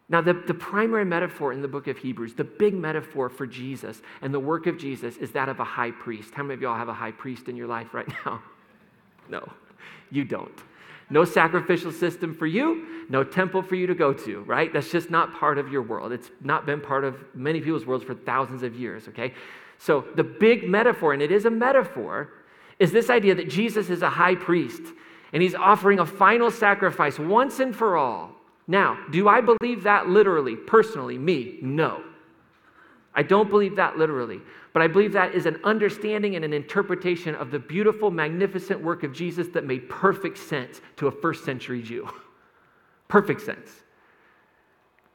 Now, 0.08 0.20
the, 0.20 0.34
the 0.34 0.54
primary 0.54 1.04
metaphor 1.04 1.52
in 1.52 1.62
the 1.62 1.68
book 1.68 1.88
of 1.88 1.98
Hebrews, 1.98 2.34
the 2.34 2.44
big 2.44 2.74
metaphor 2.74 3.28
for 3.28 3.46
Jesus 3.46 4.02
and 4.22 4.32
the 4.32 4.38
work 4.38 4.68
of 4.68 4.78
Jesus 4.78 5.16
is 5.16 5.32
that 5.32 5.48
of 5.48 5.58
a 5.58 5.64
high 5.64 5.90
priest. 5.90 6.32
How 6.34 6.44
many 6.44 6.54
of 6.54 6.62
y'all 6.62 6.76
have 6.76 6.88
a 6.88 6.94
high 6.94 7.10
priest 7.10 7.48
in 7.48 7.56
your 7.56 7.66
life 7.66 7.92
right 7.92 8.06
now? 8.24 8.42
No, 9.28 9.52
you 10.10 10.24
don't. 10.24 10.62
No 11.10 11.24
sacrificial 11.24 11.92
system 11.92 12.34
for 12.34 12.46
you, 12.46 13.06
no 13.08 13.22
temple 13.22 13.62
for 13.62 13.74
you 13.76 13.86
to 13.86 13.94
go 13.94 14.12
to, 14.12 14.40
right? 14.42 14.72
That's 14.72 14.90
just 14.90 15.10
not 15.10 15.34
part 15.34 15.58
of 15.58 15.70
your 15.70 15.82
world. 15.82 16.12
It's 16.12 16.30
not 16.40 16.66
been 16.66 16.80
part 16.80 17.04
of 17.04 17.16
many 17.34 17.60
people's 17.60 17.86
worlds 17.86 18.04
for 18.04 18.14
thousands 18.14 18.62
of 18.62 18.74
years, 18.74 19.08
okay? 19.08 19.32
So, 19.78 20.04
the 20.16 20.24
big 20.24 20.68
metaphor, 20.68 21.12
and 21.12 21.22
it 21.22 21.30
is 21.30 21.44
a 21.44 21.50
metaphor, 21.50 22.30
is 22.78 22.92
this 22.92 23.10
idea 23.10 23.34
that 23.34 23.48
Jesus 23.48 23.90
is 23.90 24.02
a 24.02 24.10
high 24.10 24.34
priest 24.34 24.82
and 25.32 25.42
he's 25.42 25.54
offering 25.54 25.98
a 25.98 26.06
final 26.06 26.50
sacrifice 26.50 27.18
once 27.18 27.60
and 27.60 27.74
for 27.74 27.96
all. 27.96 28.32
Now, 28.68 28.98
do 29.10 29.28
I 29.28 29.40
believe 29.40 29.84
that 29.84 30.08
literally, 30.08 30.56
personally, 30.56 31.18
me? 31.18 31.58
No. 31.62 32.02
I 33.14 33.22
don't 33.22 33.48
believe 33.48 33.76
that 33.76 33.96
literally, 33.96 34.40
but 34.74 34.82
I 34.82 34.88
believe 34.88 35.12
that 35.12 35.34
is 35.34 35.46
an 35.46 35.58
understanding 35.64 36.36
and 36.36 36.44
an 36.44 36.52
interpretation 36.52 37.34
of 37.34 37.50
the 37.50 37.58
beautiful, 37.58 38.10
magnificent 38.10 38.82
work 38.82 39.04
of 39.04 39.12
Jesus 39.12 39.48
that 39.48 39.64
made 39.64 39.88
perfect 39.88 40.36
sense 40.36 40.82
to 40.96 41.06
a 41.06 41.10
first 41.10 41.44
century 41.44 41.80
Jew. 41.80 42.08
perfect 43.08 43.40
sense. 43.40 43.70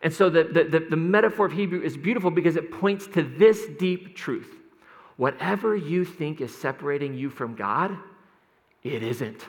And 0.01 0.11
so 0.11 0.31
the, 0.31 0.45
the, 0.45 0.63
the, 0.63 0.79
the 0.89 0.95
metaphor 0.95 1.45
of 1.45 1.51
Hebrew 1.51 1.81
is 1.81 1.95
beautiful 1.95 2.31
because 2.31 2.55
it 2.55 2.71
points 2.71 3.05
to 3.07 3.21
this 3.21 3.67
deep 3.77 4.15
truth 4.15 4.60
Whatever 5.21 5.75
you 5.75 6.03
think 6.03 6.41
is 6.41 6.51
separating 6.51 7.13
you 7.13 7.29
from 7.29 7.53
God, 7.53 7.95
it 8.81 9.03
isn't. 9.03 9.45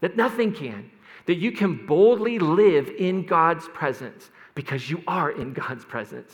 That 0.00 0.16
nothing 0.16 0.52
can. 0.52 0.92
That 1.26 1.38
you 1.38 1.50
can 1.50 1.86
boldly 1.86 2.38
live 2.38 2.88
in 2.88 3.26
God's 3.26 3.66
presence 3.70 4.30
because 4.54 4.88
you 4.88 5.02
are 5.08 5.32
in 5.32 5.54
God's 5.54 5.84
presence. 5.84 6.32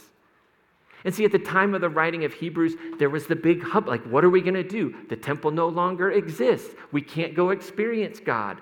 And 1.07 1.14
see, 1.14 1.25
at 1.25 1.33
the 1.33 1.38
time 1.38 1.75
of 1.75 1.81
the 1.81 1.88
writing 1.88 2.27
of 2.27 2.35
Hebrews, 2.35 2.75
there 2.99 3.09
was 3.09 3.27
the 3.27 3.35
big 3.35 3.62
hub 3.62 3.88
like, 3.88 4.03
what 4.03 4.23
are 4.23 4.29
we 4.29 4.42
going 4.42 4.53
to 4.53 4.62
do? 4.62 4.95
The 5.09 5.16
temple 5.16 5.51
no 5.51 5.69
longer 5.69 6.11
exists. 6.11 6.75
We 6.92 7.01
can't 7.01 7.35
go 7.35 7.49
experience 7.49 8.21
God. 8.21 8.61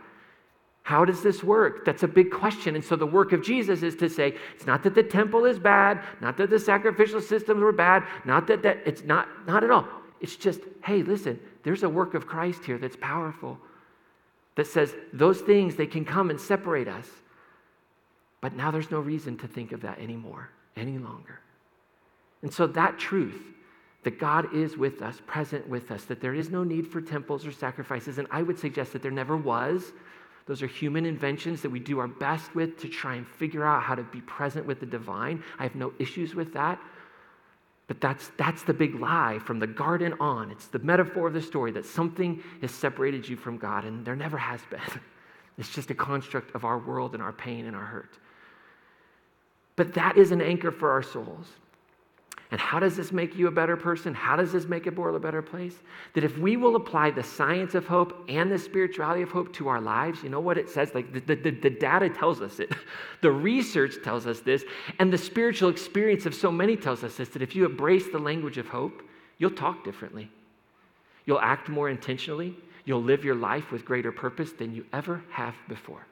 How 0.85 1.07
does 1.07 1.23
this 1.23 1.43
work? 1.43 1.87
That's 1.87 2.03
a 2.03 2.09
big 2.09 2.31
question. 2.31 2.75
And 2.75 2.85
so 2.85 2.95
the 2.95 3.07
work 3.07 3.33
of 3.33 3.43
Jesus 3.43 3.83
is 3.83 3.97
to 3.97 4.09
say, 4.09 4.37
it's 4.55 4.67
not 4.67 4.83
that 4.83 4.95
the 4.95 5.03
temple 5.03 5.47
is 5.47 5.59
bad, 5.59 6.05
not 6.21 6.37
that 6.37 6.51
the 6.51 6.59
sacrificial 6.59 7.23
systems 7.23 7.63
were 7.63 7.73
bad, 7.73 8.05
not 8.27 8.47
that, 8.49 8.63
that 8.63 8.81
it's 8.85 9.03
not, 9.03 9.27
not 9.47 9.65
at 9.65 9.71
all. 9.71 9.89
It's 10.21 10.37
just, 10.37 10.61
hey, 10.85 11.03
listen, 11.03 11.41
there's 11.63 11.85
a 11.85 11.89
work 11.89 12.13
of 12.13 12.27
Christ 12.27 12.67
here 12.67 12.77
that's 12.77 12.97
powerful 12.97 13.59
that 14.57 14.67
says 14.67 14.95
those 15.11 15.41
things, 15.41 15.75
they 15.75 15.87
can 15.87 16.05
come 16.05 16.29
and 16.29 16.39
separate 16.39 16.87
us. 16.87 17.09
But 18.43 18.55
now 18.55 18.71
there's 18.71 18.91
no 18.91 19.01
reason 19.01 19.39
to 19.39 19.49
think 19.49 19.73
of 19.73 19.81
that 19.81 19.99
anymore, 19.99 20.51
any 20.77 20.99
longer. 20.99 21.41
And 22.43 22.53
so 22.53 22.67
that 22.67 22.99
truth, 22.99 23.41
that 24.03 24.19
God 24.21 24.55
is 24.55 24.77
with 24.77 25.01
us, 25.01 25.19
present 25.27 25.67
with 25.67 25.91
us, 25.91 26.05
that 26.05 26.21
there 26.21 26.35
is 26.35 26.51
no 26.51 26.63
need 26.63 26.87
for 26.87 27.01
temples 27.01 27.47
or 27.47 27.53
sacrifices, 27.53 28.19
and 28.19 28.29
I 28.31 28.43
would 28.43 28.59
suggest 28.59 28.93
that 28.93 29.01
there 29.01 29.11
never 29.11 29.35
was 29.35 29.95
those 30.47 30.63
are 30.63 30.67
human 30.67 31.07
inventions 31.07 31.63
that 31.63 31.71
we 31.71 31.81
do 31.81 31.99
our 31.99 32.09
best 32.09 32.55
with 32.55 32.79
to 32.81 32.89
try 32.89 33.15
and 33.15 33.27
figure 33.27 33.65
out 33.65 33.83
how 33.83 33.95
to 33.95 34.03
be 34.03 34.21
present 34.21 34.67
with 34.67 34.81
the 34.81 34.87
divine. 34.87 35.43
I 35.59 35.63
have 35.63 35.75
no 35.75 35.93
issues 35.99 36.35
with 36.35 36.53
that. 36.53 36.79
But 37.87 38.01
that's, 38.01 38.31
that's 38.39 38.63
the 38.63 38.73
big 38.73 38.95
lie 38.95 39.39
from 39.45 39.59
the 39.59 39.67
garden 39.67 40.15
on. 40.21 40.51
It's 40.51 40.67
the 40.67 40.79
metaphor 40.79 41.29
of 41.29 41.35
the 41.35 41.43
story 41.43 41.71
that 41.73 41.85
something 41.85 42.43
has 42.61 42.71
separated 42.71 43.29
you 43.29 43.37
from 43.37 43.59
God, 43.59 43.85
and 43.85 44.05
there 44.05 44.17
never 44.17 44.39
has 44.39 44.61
been. 44.71 44.81
It's 45.57 45.69
just 45.69 45.89
a 45.91 45.95
construct 45.95 46.53
of 46.57 46.65
our 46.65 46.81
world 46.81 47.15
and 47.15 47.23
our 47.23 47.33
pain 47.33 47.67
and 47.67 47.77
our 47.77 47.85
hurt. 47.85 48.19
But 49.77 49.95
that 49.95 50.17
is 50.17 50.33
an 50.33 50.41
anchor 50.41 50.73
for 50.73 50.91
our 50.91 51.01
souls. 51.01 51.47
And 52.51 52.61
how 52.61 52.79
does 52.79 52.97
this 52.97 53.11
make 53.11 53.35
you 53.35 53.47
a 53.47 53.51
better 53.51 53.77
person? 53.77 54.15
How 54.15 54.37
does 54.37 54.53
this 54.53 54.67
make 54.67 54.87
a 54.87 54.91
world 54.91 55.17
a 55.17 55.19
better 55.19 55.43
place? 55.43 55.75
That 56.13 56.25
if 56.25 56.39
we 56.39 56.57
will 56.57 56.77
apply 56.77 57.11
the 57.11 57.23
science 57.23 57.75
of 57.75 57.87
hope 57.87 58.25
and 58.29 58.51
the 58.51 58.59
spirituality 58.59 59.23
of 59.23 59.31
hope 59.31 59.53
to 59.55 59.69
our 59.69 59.81
lives, 59.81 60.23
you 60.23 60.29
know 60.29 60.41
what 60.41 60.59
it 60.59 60.69
says? 60.69 60.95
Like 60.95 61.13
the, 61.13 61.35
the, 61.35 61.51
the 61.51 61.71
data 61.71 62.11
tells 62.11 62.41
us 62.41 62.61
it, 62.61 62.73
the 63.23 63.31
research 63.31 63.97
tells 64.05 64.27
us 64.27 64.41
this, 64.41 64.65
and 64.99 65.13
the 65.13 65.19
spiritual 65.19 65.71
experience 65.71 66.27
of 66.27 66.35
so 66.35 66.53
many 66.53 66.77
tells 66.77 67.03
us 67.03 67.17
this 67.17 67.31
that 67.31 67.43
if 67.43 67.57
you 67.57 67.65
embrace 67.65 68.09
the 68.13 68.19
language 68.19 68.59
of 68.59 68.69
hope, 68.69 69.03
you'll 69.39 69.51
talk 69.51 69.83
differently. 69.83 70.31
You'll 71.27 71.41
act 71.41 71.69
more 71.69 71.89
intentionally. 71.89 72.57
You'll 72.85 73.03
live 73.03 73.25
your 73.25 73.35
life 73.35 73.73
with 73.73 73.85
greater 73.85 74.13
purpose 74.13 74.53
than 74.53 74.75
you 74.75 74.85
ever 74.93 75.25
have 75.31 75.55
before. 75.69 76.07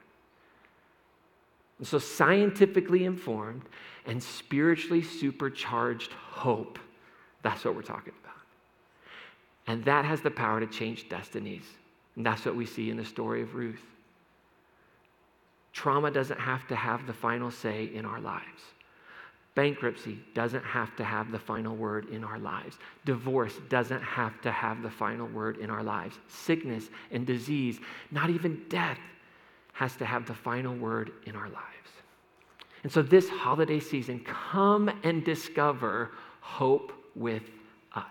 And 1.82 1.88
so, 1.88 1.98
scientifically 1.98 3.06
informed 3.06 3.62
and 4.06 4.22
spiritually 4.22 5.02
supercharged 5.02 6.12
hope, 6.12 6.78
that's 7.42 7.64
what 7.64 7.74
we're 7.74 7.82
talking 7.82 8.12
about. 8.22 8.36
And 9.66 9.84
that 9.86 10.04
has 10.04 10.20
the 10.20 10.30
power 10.30 10.60
to 10.60 10.66
change 10.68 11.08
destinies. 11.08 11.64
And 12.14 12.24
that's 12.24 12.44
what 12.44 12.54
we 12.54 12.66
see 12.66 12.90
in 12.90 12.96
the 12.96 13.04
story 13.04 13.42
of 13.42 13.56
Ruth. 13.56 13.82
Trauma 15.72 16.12
doesn't 16.12 16.38
have 16.38 16.68
to 16.68 16.76
have 16.76 17.04
the 17.08 17.12
final 17.12 17.50
say 17.50 17.90
in 17.92 18.04
our 18.04 18.20
lives. 18.20 18.62
Bankruptcy 19.56 20.20
doesn't 20.34 20.62
have 20.62 20.94
to 20.94 21.02
have 21.02 21.32
the 21.32 21.38
final 21.40 21.74
word 21.74 22.08
in 22.10 22.22
our 22.22 22.38
lives. 22.38 22.78
Divorce 23.04 23.58
doesn't 23.68 24.04
have 24.04 24.40
to 24.42 24.52
have 24.52 24.84
the 24.84 24.90
final 24.90 25.26
word 25.26 25.56
in 25.56 25.68
our 25.68 25.82
lives. 25.82 26.16
Sickness 26.28 26.90
and 27.10 27.26
disease, 27.26 27.80
not 28.12 28.30
even 28.30 28.62
death, 28.68 29.00
has 29.72 29.96
to 29.96 30.04
have 30.04 30.26
the 30.26 30.34
final 30.34 30.76
word 30.76 31.10
in 31.26 31.34
our 31.34 31.48
lives. 31.48 31.71
And 32.82 32.90
so, 32.90 33.02
this 33.02 33.28
holiday 33.28 33.78
season, 33.78 34.20
come 34.20 34.90
and 35.04 35.24
discover 35.24 36.10
hope 36.40 36.92
with 37.14 37.44
us. 37.94 38.04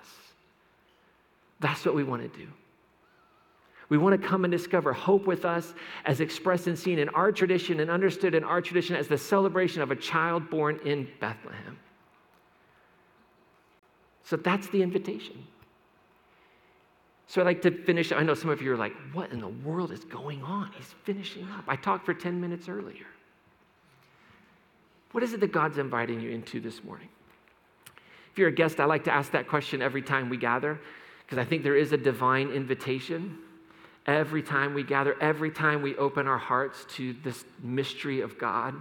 That's 1.60 1.86
what 1.86 1.94
we 1.94 2.04
want 2.04 2.22
to 2.22 2.38
do. 2.38 2.48
We 3.90 3.98
want 3.98 4.20
to 4.20 4.28
come 4.28 4.46
and 4.46 4.52
discover 4.52 4.94
hope 4.94 5.28
with 5.28 5.44
us 5.44 5.74
as 6.06 6.22
expressed 6.22 6.68
and 6.68 6.80
seen 6.80 6.98
in 6.98 7.10
our 7.10 7.30
tradition 7.34 7.82
and 7.82 7.92
understood 7.92 8.34
in 8.34 8.44
our 8.46 8.62
tradition 8.62 8.96
as 8.96 9.10
the 9.10 9.18
celebration 9.18 9.82
of 9.82 9.92
a 9.92 9.98
child 9.98 10.50
born 10.50 10.80
in 10.86 11.10
Bethlehem. 11.20 11.78
So 14.24 14.38
that's 14.38 14.68
the 14.70 14.82
invitation. 14.82 15.46
So 17.28 17.42
I'd 17.42 17.46
like 17.46 17.62
to 17.64 17.72
finish. 17.84 18.14
I 18.14 18.24
know 18.24 18.34
some 18.34 18.50
of 18.50 18.62
you 18.62 18.72
are 18.72 18.78
like, 18.78 18.94
what 19.12 19.32
in 19.32 19.42
the 19.42 19.50
world 19.50 19.92
is 19.92 20.06
going 20.06 20.42
on? 20.42 20.72
He's 20.78 20.96
finishing 21.04 21.44
up. 21.52 21.66
I 21.68 21.76
talked 21.76 22.06
for 22.06 22.14
10 22.14 22.40
minutes 22.40 22.70
earlier. 22.70 23.06
What 25.12 25.24
is 25.24 25.34
it 25.34 25.40
that 25.42 25.52
God's 25.52 25.78
inviting 25.78 26.22
you 26.22 26.30
into 26.32 26.60
this 26.60 26.84
morning? 26.84 27.10
If 28.32 28.38
you're 28.38 28.48
a 28.48 28.54
guest, 28.54 28.80
I 28.80 28.86
like 28.86 29.04
to 29.06 29.14
ask 29.14 29.32
that 29.32 29.48
question 29.48 29.82
every 29.82 30.02
time 30.02 30.30
we 30.30 30.38
gather 30.38 30.80
because 31.26 31.38
I 31.38 31.44
think 31.44 31.64
there 31.64 31.76
is 31.76 31.92
a 31.92 31.98
divine 31.98 32.50
invitation 32.50 33.38
every 34.06 34.42
time 34.42 34.74
we 34.74 34.84
gather, 34.84 35.16
every 35.22 35.52
time 35.52 35.82
we 35.82 35.96
open 35.98 36.28
our 36.28 36.38
hearts 36.38 36.86
to 36.96 37.14
this 37.24 37.46
mystery 37.62 38.22
of 38.22 38.38
God. 38.38 38.74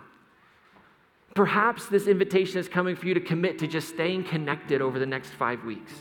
Perhaps 1.34 1.86
this 1.86 2.06
invitation 2.06 2.58
is 2.58 2.68
coming 2.68 2.96
for 2.96 3.06
you 3.06 3.14
to 3.14 3.20
commit 3.20 3.58
to 3.60 3.66
just 3.66 3.88
staying 3.88 4.24
connected 4.24 4.82
over 4.82 4.98
the 4.98 5.06
next 5.06 5.30
five 5.30 5.64
weeks. 5.64 5.92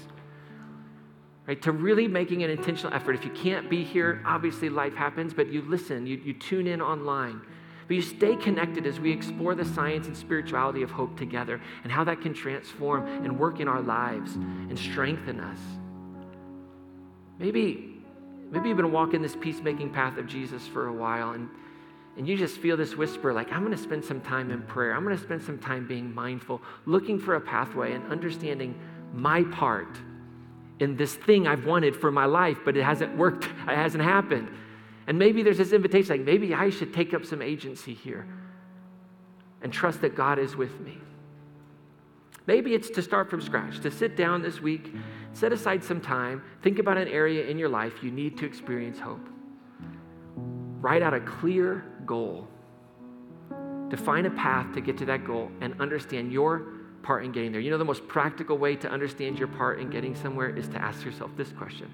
Right, 1.47 1.61
to 1.63 1.71
really 1.71 2.07
making 2.07 2.43
an 2.43 2.51
intentional 2.51 2.93
effort. 2.93 3.13
If 3.13 3.25
you 3.25 3.31
can't 3.31 3.69
be 3.69 3.83
here, 3.83 4.21
obviously 4.25 4.69
life 4.69 4.93
happens, 4.93 5.33
but 5.33 5.47
you 5.47 5.63
listen, 5.63 6.05
you, 6.05 6.17
you 6.17 6.33
tune 6.33 6.67
in 6.67 6.79
online. 6.79 7.41
But 7.89 7.95
you 7.95 8.01
stay 8.01 8.37
connected 8.37 8.87
as 8.87 9.01
we 9.01 9.11
explore 9.11 9.53
the 9.53 9.65
science 9.65 10.07
and 10.07 10.15
spirituality 10.15 10.81
of 10.81 10.91
hope 10.91 11.17
together 11.17 11.59
and 11.83 11.91
how 11.91 12.05
that 12.05 12.21
can 12.21 12.33
transform 12.33 13.05
and 13.25 13.37
work 13.37 13.59
in 13.59 13.67
our 13.67 13.81
lives 13.81 14.35
and 14.35 14.79
strengthen 14.79 15.41
us. 15.41 15.59
Maybe 17.37 17.99
Maybe 18.51 18.69
you've 18.69 18.77
been 18.77 18.91
walking 18.91 19.21
this 19.21 19.35
peacemaking 19.35 19.91
path 19.91 20.17
of 20.17 20.25
Jesus 20.25 20.65
for 20.67 20.87
a 20.87 20.93
while 20.93 21.31
and, 21.31 21.49
and 22.17 22.27
you 22.27 22.35
just 22.35 22.57
feel 22.57 22.75
this 22.75 22.95
whisper 22.95 23.31
like, 23.31 23.51
I'm 23.51 23.63
going 23.63 23.75
to 23.75 23.81
spend 23.81 24.03
some 24.03 24.21
time 24.21 24.49
in 24.51 24.63
prayer. 24.63 24.93
I'm 24.93 25.03
going 25.03 25.15
to 25.15 25.23
spend 25.23 25.43
some 25.43 25.59
time 25.59 25.87
being 25.87 26.13
mindful, 26.13 26.61
looking 26.85 27.19
for 27.19 27.35
a 27.35 27.41
pathway 27.41 27.93
and 27.93 28.11
understanding 28.11 28.79
my 29.13 29.43
part 29.43 29.97
in 30.79 30.95
this 30.95 31.13
thing 31.13 31.47
I've 31.47 31.65
wanted 31.65 31.95
for 31.95 32.11
my 32.11 32.25
life, 32.25 32.57
but 32.65 32.75
it 32.75 32.83
hasn't 32.83 33.15
worked, 33.17 33.45
it 33.67 33.75
hasn't 33.75 34.03
happened. 34.03 34.49
And 35.09 35.19
maybe 35.19 35.43
there's 35.43 35.57
this 35.57 35.73
invitation 35.73 36.17
like, 36.17 36.25
maybe 36.25 36.53
I 36.53 36.69
should 36.69 36.93
take 36.93 37.13
up 37.13 37.25
some 37.25 37.41
agency 37.41 37.93
here 37.93 38.25
and 39.61 39.73
trust 39.73 39.99
that 40.01 40.15
God 40.15 40.39
is 40.39 40.55
with 40.55 40.79
me. 40.79 40.97
Maybe 42.47 42.73
it's 42.73 42.89
to 42.91 43.01
start 43.01 43.29
from 43.29 43.41
scratch, 43.41 43.81
to 43.81 43.91
sit 43.91 44.15
down 44.15 44.41
this 44.41 44.61
week 44.61 44.93
Set 45.33 45.53
aside 45.53 45.83
some 45.83 46.01
time. 46.01 46.43
Think 46.63 46.79
about 46.79 46.97
an 46.97 47.07
area 47.07 47.45
in 47.45 47.57
your 47.57 47.69
life 47.69 48.03
you 48.03 48.11
need 48.11 48.37
to 48.39 48.45
experience 48.45 48.99
hope. 48.99 49.25
Write 50.81 51.01
out 51.01 51.13
a 51.13 51.19
clear 51.19 51.83
goal. 52.05 52.47
Define 53.89 54.25
a 54.25 54.31
path 54.31 54.73
to 54.73 54.81
get 54.81 54.97
to 54.99 55.05
that 55.05 55.25
goal 55.25 55.51
and 55.61 55.79
understand 55.79 56.31
your 56.31 56.63
part 57.03 57.25
in 57.25 57.31
getting 57.31 57.51
there. 57.51 57.61
You 57.61 57.71
know, 57.71 57.77
the 57.77 57.85
most 57.85 58.07
practical 58.07 58.57
way 58.57 58.75
to 58.77 58.89
understand 58.89 59.39
your 59.39 59.47
part 59.47 59.79
in 59.79 59.89
getting 59.89 60.15
somewhere 60.15 60.55
is 60.55 60.67
to 60.69 60.81
ask 60.81 61.05
yourself 61.05 61.31
this 61.37 61.51
question 61.51 61.91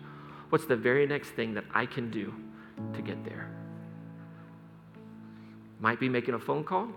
What's 0.50 0.66
the 0.66 0.76
very 0.76 1.06
next 1.06 1.30
thing 1.30 1.54
that 1.56 1.66
I 1.74 1.86
can 1.86 2.12
do 2.12 2.34
to 2.94 3.02
get 3.02 3.24
there? 3.24 3.50
Might 5.80 6.00
be 6.00 6.10
making 6.10 6.34
a 6.34 6.40
phone 6.40 6.64
call, 6.64 6.88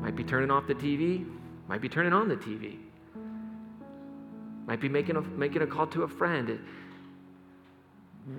might 0.00 0.16
be 0.16 0.24
turning 0.24 0.50
off 0.50 0.66
the 0.66 0.74
TV, 0.74 1.26
might 1.68 1.80
be 1.80 1.88
turning 1.88 2.12
on 2.12 2.28
the 2.28 2.36
TV. 2.36 2.78
Might 4.66 4.80
be 4.80 4.88
making 4.88 5.16
a, 5.16 5.20
making 5.20 5.62
a 5.62 5.66
call 5.66 5.86
to 5.88 6.02
a 6.02 6.08
friend. 6.08 6.58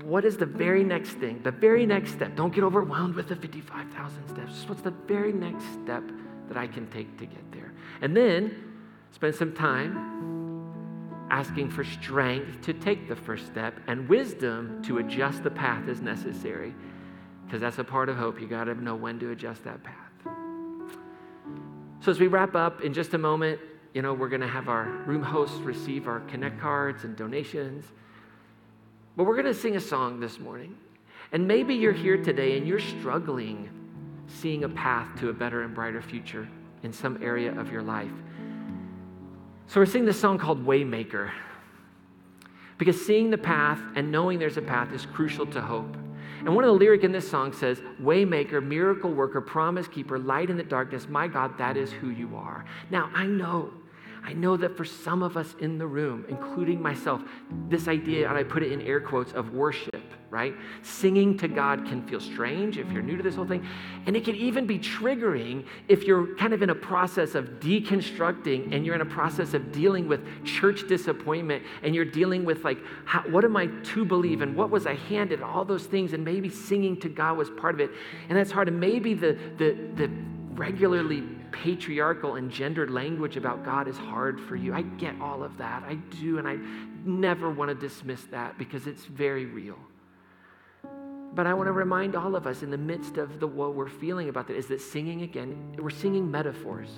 What 0.04 0.26
is 0.26 0.38
the 0.38 0.46
very 0.46 0.84
next 0.84 1.12
thing? 1.12 1.42
The 1.44 1.52
very 1.52 1.86
next 1.86 2.14
step. 2.14 2.36
Don't 2.36 2.54
get 2.54 2.64
overwhelmed 2.64 3.16
with 3.16 3.30
the 3.30 3.36
55,000 3.36 4.30
steps. 4.30 4.68
What's 4.68 4.82
the 4.82 4.92
very 4.92 5.32
next 5.32 5.64
step 5.84 6.04
that 6.48 6.58
I 6.58 6.68
can 6.68 6.88
take 6.88 7.18
to 7.20 7.26
get 7.26 7.52
there? 7.52 7.74
And 8.02 8.18
then 8.18 8.74
spend 9.12 9.36
some 9.36 9.54
time 9.54 10.35
asking 11.30 11.70
for 11.70 11.84
strength 11.84 12.62
to 12.62 12.74
take 12.74 13.08
the 13.08 13.16
first 13.16 13.46
step 13.48 13.80
and 13.88 14.08
wisdom 14.08 14.82
to 14.84 15.00
adjust 15.00 15.44
the 15.44 15.50
path 15.50 15.88
as 15.88 16.02
necessary. 16.02 16.74
Because 17.46 17.62
that's 17.62 17.80
a 17.80 17.84
part 17.84 18.10
of 18.10 18.18
hope. 18.18 18.40
You 18.40 18.48
got 18.48 18.66
to 18.66 18.76
know 18.76 18.96
when 18.96 19.20
to 19.20 19.32
adjust 19.32 19.64
that 19.64 19.84
path. 19.84 19.96
So, 22.02 22.12
as 22.12 22.20
we 22.20 22.28
wrap 22.28 22.56
up 22.56 22.82
in 22.82 22.94
just 22.94 23.14
a 23.14 23.18
moment, 23.18 23.60
you 23.94 24.02
know, 24.02 24.14
we're 24.14 24.30
going 24.30 24.42
to 24.42 24.48
have 24.48 24.68
our 24.68 24.86
room 25.06 25.24
hosts 25.24 25.58
receive 25.60 26.08
our 26.08 26.20
Connect 26.22 26.60
cards 26.60 27.04
and 27.04 27.16
donations. 27.16 27.86
But 29.16 29.24
we're 29.24 29.42
going 29.42 29.54
to 29.54 29.60
sing 29.60 29.76
a 29.76 29.82
song 29.82 30.20
this 30.20 30.40
morning. 30.40 30.76
And 31.32 31.48
maybe 31.48 31.74
you're 31.74 31.94
here 31.94 32.22
today 32.22 32.58
and 32.58 32.68
you're 32.68 32.80
struggling 32.80 33.70
seeing 34.28 34.64
a 34.64 34.70
path 34.70 35.08
to 35.20 35.30
a 35.30 35.34
better 35.34 35.64
and 35.64 35.74
brighter 35.74 36.02
future 36.02 36.48
in 36.84 36.92
some 36.92 37.22
area 37.24 37.58
of 37.60 37.72
your 37.72 37.82
life. 37.82 38.12
So 39.68 39.80
we're 39.80 39.86
singing 39.86 40.06
this 40.06 40.20
song 40.20 40.38
called 40.38 40.66
Waymaker. 40.66 41.32
Because 42.78 43.04
seeing 43.06 43.30
the 43.30 43.38
path 43.38 43.80
and 43.96 44.12
knowing 44.12 44.38
there's 44.38 44.58
a 44.58 44.62
path 44.62 44.94
is 44.94 45.06
crucial 45.06 45.46
to 45.48 45.62
hope. 45.62 45.96
And 46.40 46.54
one 46.54 46.64
of 46.64 46.68
the 46.68 46.78
lyric 46.78 47.04
in 47.04 47.12
this 47.12 47.30
song 47.30 47.54
says, 47.54 47.82
Waymaker, 48.02 48.64
miracle 48.64 49.12
worker, 49.12 49.42
promise 49.42 49.88
keeper, 49.88 50.20
light 50.20 50.50
in 50.50 50.58
the 50.58 50.64
darkness, 50.64 51.08
my 51.08 51.28
God, 51.28 51.58
that 51.58 51.78
is 51.78 51.92
who 51.92 52.10
you 52.10 52.36
are. 52.36 52.66
Now, 52.92 53.10
I 53.16 53.26
know 53.26 53.72
I 54.26 54.34
know 54.34 54.58
that 54.58 54.76
for 54.76 54.86
some 54.86 55.22
of 55.22 55.38
us 55.38 55.54
in 55.60 55.78
the 55.78 55.86
room, 55.86 56.26
including 56.28 56.82
myself, 56.82 57.22
this 57.70 57.88
idea, 57.88 58.28
and 58.28 58.36
I 58.36 58.44
put 58.44 58.64
it 58.64 58.72
in 58.72 58.82
air 58.82 59.00
quotes, 59.00 59.32
of 59.34 59.54
worship, 59.54 59.95
right? 60.30 60.54
Singing 60.82 61.38
to 61.38 61.48
God 61.48 61.86
can 61.86 62.06
feel 62.08 62.20
strange 62.20 62.78
if 62.78 62.92
you're 62.92 63.02
new 63.02 63.18
to 63.18 63.24
this 63.24 63.36
whole 63.36 63.48
thing. 63.48 63.66
And 64.06 64.16
it 64.16 64.26
can 64.26 64.36
even 64.36 64.66
be 64.66 64.80
triggering 64.80 65.66
if 65.88 66.04
you're 66.04 66.36
kind 66.36 66.54
of 66.54 66.62
in 66.62 66.70
a 66.70 66.76
process 66.76 67.36
of 67.36 67.46
deconstructing 67.60 68.74
and 68.74 68.86
you're 68.86 68.96
in 68.96 69.02
a 69.02 69.06
process 69.06 69.54
of 69.54 69.72
dealing 69.72 70.08
with 70.08 70.22
church 70.44 70.88
disappointment 70.88 71.64
and 71.84 71.96
you're 71.96 72.06
dealing 72.06 72.46
with, 72.46 72.64
like, 72.64 72.80
how, 73.06 73.22
what 73.30 73.46
am 73.46 73.56
I 73.56 73.68
to 73.68 74.06
believe 74.06 74.42
and 74.42 74.56
what 74.56 74.70
was 74.70 74.86
I 74.86 74.96
handed, 74.96 75.42
all 75.42 75.66
those 75.66 75.86
things. 75.86 76.14
And 76.14 76.24
maybe 76.26 76.50
singing 76.50 77.00
to 77.02 77.10
God 77.10 77.38
was 77.38 77.50
part 77.50 77.76
of 77.76 77.82
it. 77.82 77.92
And 78.30 78.38
that's 78.38 78.52
hard. 78.52 78.68
And 78.68 78.80
maybe 78.80 79.14
the, 79.14 79.38
the, 79.58 79.78
the 79.96 80.12
regularly 80.56 81.24
patriarchal 81.52 82.36
and 82.36 82.52
gendered 82.52 82.90
language 82.90 83.38
about 83.38 83.64
God 83.64 83.88
is 83.88 83.98
hard 83.98 84.40
for 84.40 84.56
you. 84.56 84.74
I 84.74 84.82
get 84.82 85.20
all 85.22 85.44
of 85.44 85.58
that. 85.58 85.84
I 85.84 85.96
do, 86.20 86.38
and 86.38 86.48
I 86.48 86.58
never 87.06 87.50
want 87.50 87.70
to 87.70 87.76
dismiss 87.76 88.24
that 88.26 88.58
because 88.58 88.88
it's 88.88 89.06
very 89.06 89.46
real. 89.46 89.78
But 91.36 91.46
I 91.48 91.54
want 91.54 91.68
to 91.68 91.74
remind 91.74 92.16
all 92.16 92.36
of 92.36 92.48
us 92.48 92.64
in 92.64 92.72
the 92.72 92.78
midst 92.78 93.18
of 93.18 93.40
the 93.40 93.48
what 93.48 93.76
we're 93.76 93.90
feeling 93.90 94.30
about 94.30 94.48
that 94.48 94.56
is 94.56 94.68
that 94.68 94.82
singing 94.82 95.22
again, 95.22 95.76
we're 95.78 95.90
singing 95.90 96.32
metaphors. 96.32 96.90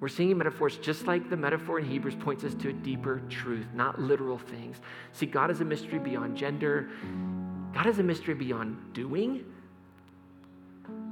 We're 0.00 0.08
singing 0.08 0.38
metaphors 0.38 0.76
just 0.78 1.06
like 1.06 1.30
the 1.30 1.36
metaphor 1.36 1.78
in 1.78 1.84
Hebrews 1.88 2.16
points 2.16 2.42
us 2.42 2.54
to 2.54 2.70
a 2.70 2.72
deeper 2.72 3.22
truth, 3.28 3.66
not 3.74 4.00
literal 4.00 4.38
things. 4.38 4.78
See, 5.12 5.26
God 5.26 5.50
is 5.50 5.60
a 5.60 5.64
mystery 5.64 5.98
beyond 5.98 6.36
gender. 6.36 6.90
God 7.72 7.86
is 7.86 7.98
a 7.98 8.02
mystery 8.02 8.34
beyond 8.34 8.94
doing 8.94 9.44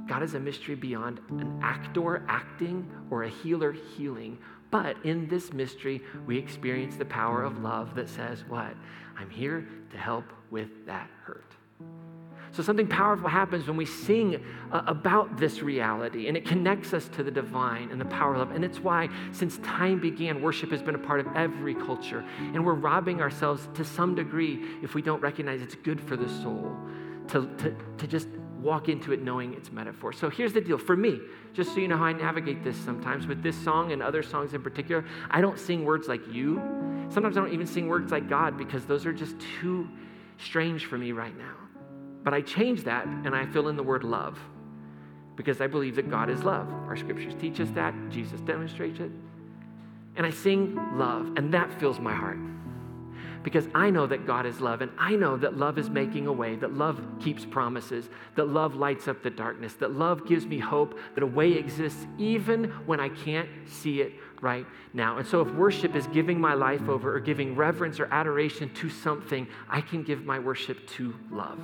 God 0.09 0.23
is 0.23 0.33
a 0.33 0.39
mystery 0.39 0.73
beyond 0.73 1.21
an 1.29 1.59
actor 1.61 2.25
acting 2.27 2.89
or 3.11 3.23
a 3.23 3.29
healer 3.29 3.71
healing. 3.71 4.39
But 4.71 4.97
in 5.03 5.27
this 5.27 5.51
mystery, 5.51 6.01
we 6.25 6.37
experience 6.37 6.95
the 6.95 7.05
power 7.05 7.43
of 7.43 7.61
love 7.61 7.95
that 7.95 8.09
says, 8.09 8.43
What? 8.47 8.73
I'm 9.17 9.29
here 9.29 9.67
to 9.91 9.97
help 9.97 10.25
with 10.49 10.85
that 10.85 11.09
hurt. 11.23 11.55
So, 12.51 12.63
something 12.63 12.87
powerful 12.87 13.29
happens 13.29 13.67
when 13.67 13.77
we 13.77 13.85
sing 13.85 14.43
uh, 14.71 14.81
about 14.87 15.37
this 15.37 15.61
reality, 15.61 16.27
and 16.27 16.35
it 16.35 16.45
connects 16.45 16.93
us 16.93 17.07
to 17.09 17.23
the 17.23 17.29
divine 17.29 17.91
and 17.91 18.01
the 18.01 18.05
power 18.05 18.33
of 18.33 18.39
love. 18.39 18.55
And 18.55 18.65
it's 18.65 18.79
why, 18.79 19.09
since 19.31 19.57
time 19.59 19.99
began, 19.99 20.41
worship 20.41 20.71
has 20.71 20.81
been 20.81 20.95
a 20.95 20.99
part 20.99 21.19
of 21.19 21.27
every 21.35 21.75
culture. 21.75 22.25
And 22.39 22.65
we're 22.65 22.73
robbing 22.73 23.21
ourselves 23.21 23.69
to 23.75 23.85
some 23.85 24.15
degree 24.15 24.65
if 24.81 24.95
we 24.95 25.01
don't 25.01 25.21
recognize 25.21 25.61
it's 25.61 25.75
good 25.75 26.01
for 26.01 26.17
the 26.17 26.27
soul 26.27 26.75
to, 27.29 27.47
to, 27.57 27.75
to 27.97 28.07
just 28.07 28.27
walk 28.61 28.89
into 28.89 29.13
it 29.13 29.21
knowing 29.21 29.53
it's 29.53 29.71
metaphor. 29.71 30.13
So 30.13 30.29
here's 30.29 30.53
the 30.53 30.61
deal 30.61 30.77
for 30.77 30.95
me, 30.95 31.19
just 31.53 31.73
so 31.73 31.79
you 31.79 31.87
know 31.87 31.97
how 31.97 32.05
I 32.05 32.13
navigate 32.13 32.63
this 32.63 32.77
sometimes 32.77 33.27
with 33.27 33.41
this 33.41 33.55
song 33.57 33.91
and 33.91 34.03
other 34.03 34.21
songs 34.21 34.53
in 34.53 34.61
particular, 34.61 35.05
I 35.29 35.41
don't 35.41 35.57
sing 35.57 35.85
words 35.85 36.07
like 36.07 36.21
you. 36.31 36.61
Sometimes 37.09 37.37
I 37.37 37.41
don't 37.41 37.53
even 37.53 37.67
sing 37.67 37.87
words 37.87 38.11
like 38.11 38.29
God 38.29 38.57
because 38.57 38.85
those 38.85 39.05
are 39.05 39.13
just 39.13 39.35
too 39.61 39.89
strange 40.37 40.85
for 40.85 40.97
me 40.97 41.11
right 41.11 41.37
now. 41.37 41.55
But 42.23 42.33
I 42.33 42.41
change 42.41 42.83
that 42.83 43.05
and 43.07 43.35
I 43.35 43.45
fill 43.45 43.69
in 43.69 43.75
the 43.75 43.83
word 43.83 44.03
love 44.03 44.37
because 45.35 45.61
I 45.61 45.67
believe 45.67 45.95
that 45.95 46.09
God 46.09 46.29
is 46.29 46.43
love. 46.43 46.67
Our 46.69 46.97
scriptures 46.97 47.33
teach 47.39 47.61
us 47.61 47.69
that, 47.71 47.93
Jesus 48.09 48.41
demonstrates 48.41 48.99
it. 48.99 49.11
And 50.17 50.25
I 50.25 50.31
sing 50.31 50.75
love, 50.97 51.31
and 51.37 51.53
that 51.53 51.71
fills 51.79 51.97
my 51.99 52.13
heart 52.13 52.37
because 53.43 53.67
I 53.73 53.89
know 53.89 54.05
that 54.07 54.25
God 54.25 54.45
is 54.45 54.59
love 54.59 54.81
and 54.81 54.91
I 54.97 55.15
know 55.15 55.37
that 55.37 55.57
love 55.57 55.77
is 55.77 55.89
making 55.89 56.27
a 56.27 56.33
way, 56.33 56.55
that 56.57 56.73
love 56.73 57.01
keeps 57.19 57.45
promises, 57.45 58.09
that 58.35 58.49
love 58.49 58.75
lights 58.75 59.07
up 59.07 59.23
the 59.23 59.29
darkness, 59.29 59.73
that 59.75 59.93
love 59.93 60.25
gives 60.27 60.45
me 60.45 60.59
hope, 60.59 60.97
that 61.15 61.23
a 61.23 61.27
way 61.27 61.53
exists 61.53 62.05
even 62.17 62.65
when 62.85 62.99
I 62.99 63.09
can't 63.09 63.49
see 63.65 64.01
it 64.01 64.13
right 64.41 64.65
now. 64.93 65.17
And 65.17 65.27
so 65.27 65.41
if 65.41 65.51
worship 65.53 65.95
is 65.95 66.07
giving 66.07 66.39
my 66.39 66.53
life 66.53 66.87
over 66.87 67.15
or 67.15 67.19
giving 67.19 67.55
reverence 67.55 67.99
or 67.99 68.05
adoration 68.11 68.73
to 68.75 68.89
something, 68.89 69.47
I 69.69 69.81
can 69.81 70.03
give 70.03 70.25
my 70.25 70.39
worship 70.39 70.87
to 70.87 71.15
love 71.31 71.59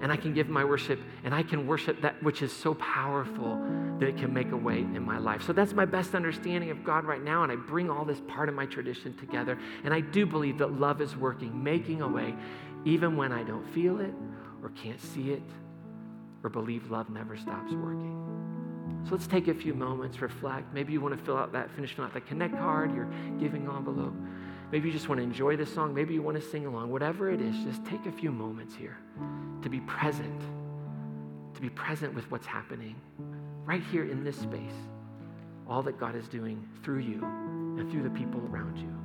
and 0.00 0.12
I 0.12 0.16
can 0.16 0.32
give 0.32 0.48
my 0.48 0.64
worship 0.64 1.00
and 1.24 1.34
I 1.34 1.42
can 1.42 1.66
worship 1.66 2.00
that 2.02 2.22
which 2.22 2.42
is 2.42 2.52
so 2.52 2.74
powerful 2.74 3.60
that 3.98 4.08
it 4.08 4.16
can 4.16 4.32
make 4.32 4.52
a 4.52 4.56
way 4.56 4.78
in 4.78 5.02
my 5.02 5.18
life. 5.18 5.42
So 5.42 5.52
that's 5.52 5.72
my 5.72 5.84
best 5.84 6.14
understanding 6.14 6.70
of 6.70 6.84
God 6.84 7.04
right 7.04 7.22
now. 7.22 7.42
And 7.42 7.50
I 7.50 7.56
bring 7.56 7.90
all 7.90 8.04
this 8.04 8.20
part 8.28 8.48
of 8.48 8.54
my 8.54 8.66
tradition 8.66 9.16
together. 9.16 9.58
And 9.84 9.92
I 9.92 10.00
do 10.00 10.24
believe 10.24 10.58
that 10.58 10.78
love 10.78 11.00
is 11.00 11.16
working, 11.16 11.62
making 11.62 12.02
a 12.02 12.08
way, 12.08 12.34
even 12.84 13.16
when 13.16 13.32
I 13.32 13.42
don't 13.42 13.66
feel 13.74 14.00
it 14.00 14.14
or 14.62 14.70
can't 14.70 15.00
see 15.00 15.32
it 15.32 15.42
or 16.44 16.50
believe 16.50 16.90
love 16.90 17.10
never 17.10 17.36
stops 17.36 17.72
working. 17.72 18.24
So 19.04 19.12
let's 19.12 19.26
take 19.26 19.48
a 19.48 19.54
few 19.54 19.74
moments, 19.74 20.20
reflect. 20.20 20.72
Maybe 20.72 20.92
you 20.92 21.00
want 21.00 21.18
to 21.18 21.24
fill 21.24 21.36
out 21.36 21.52
that, 21.52 21.70
finish 21.72 21.98
out 21.98 22.12
that 22.14 22.26
connect 22.26 22.54
card, 22.54 22.94
your 22.94 23.08
giving 23.38 23.68
envelope. 23.68 24.14
Maybe 24.70 24.88
you 24.88 24.92
just 24.92 25.08
want 25.08 25.18
to 25.18 25.22
enjoy 25.22 25.56
the 25.56 25.64
song. 25.64 25.94
Maybe 25.94 26.14
you 26.14 26.22
want 26.22 26.36
to 26.40 26.46
sing 26.46 26.66
along. 26.66 26.90
Whatever 26.90 27.30
it 27.30 27.40
is, 27.40 27.56
just 27.64 27.84
take 27.86 28.04
a 28.06 28.12
few 28.12 28.30
moments 28.30 28.74
here 28.74 28.98
to 29.62 29.68
be 29.68 29.80
present, 29.80 30.42
to 31.54 31.60
be 31.60 31.70
present 31.70 32.14
with 32.14 32.30
what's 32.30 32.46
happening 32.46 32.96
right 33.64 33.82
here 33.90 34.04
in 34.04 34.24
this 34.24 34.36
space, 34.36 34.74
all 35.66 35.82
that 35.82 35.98
God 35.98 36.14
is 36.16 36.28
doing 36.28 36.66
through 36.82 37.00
you 37.00 37.24
and 37.24 37.90
through 37.90 38.02
the 38.02 38.10
people 38.10 38.40
around 38.50 38.76
you. 38.78 38.97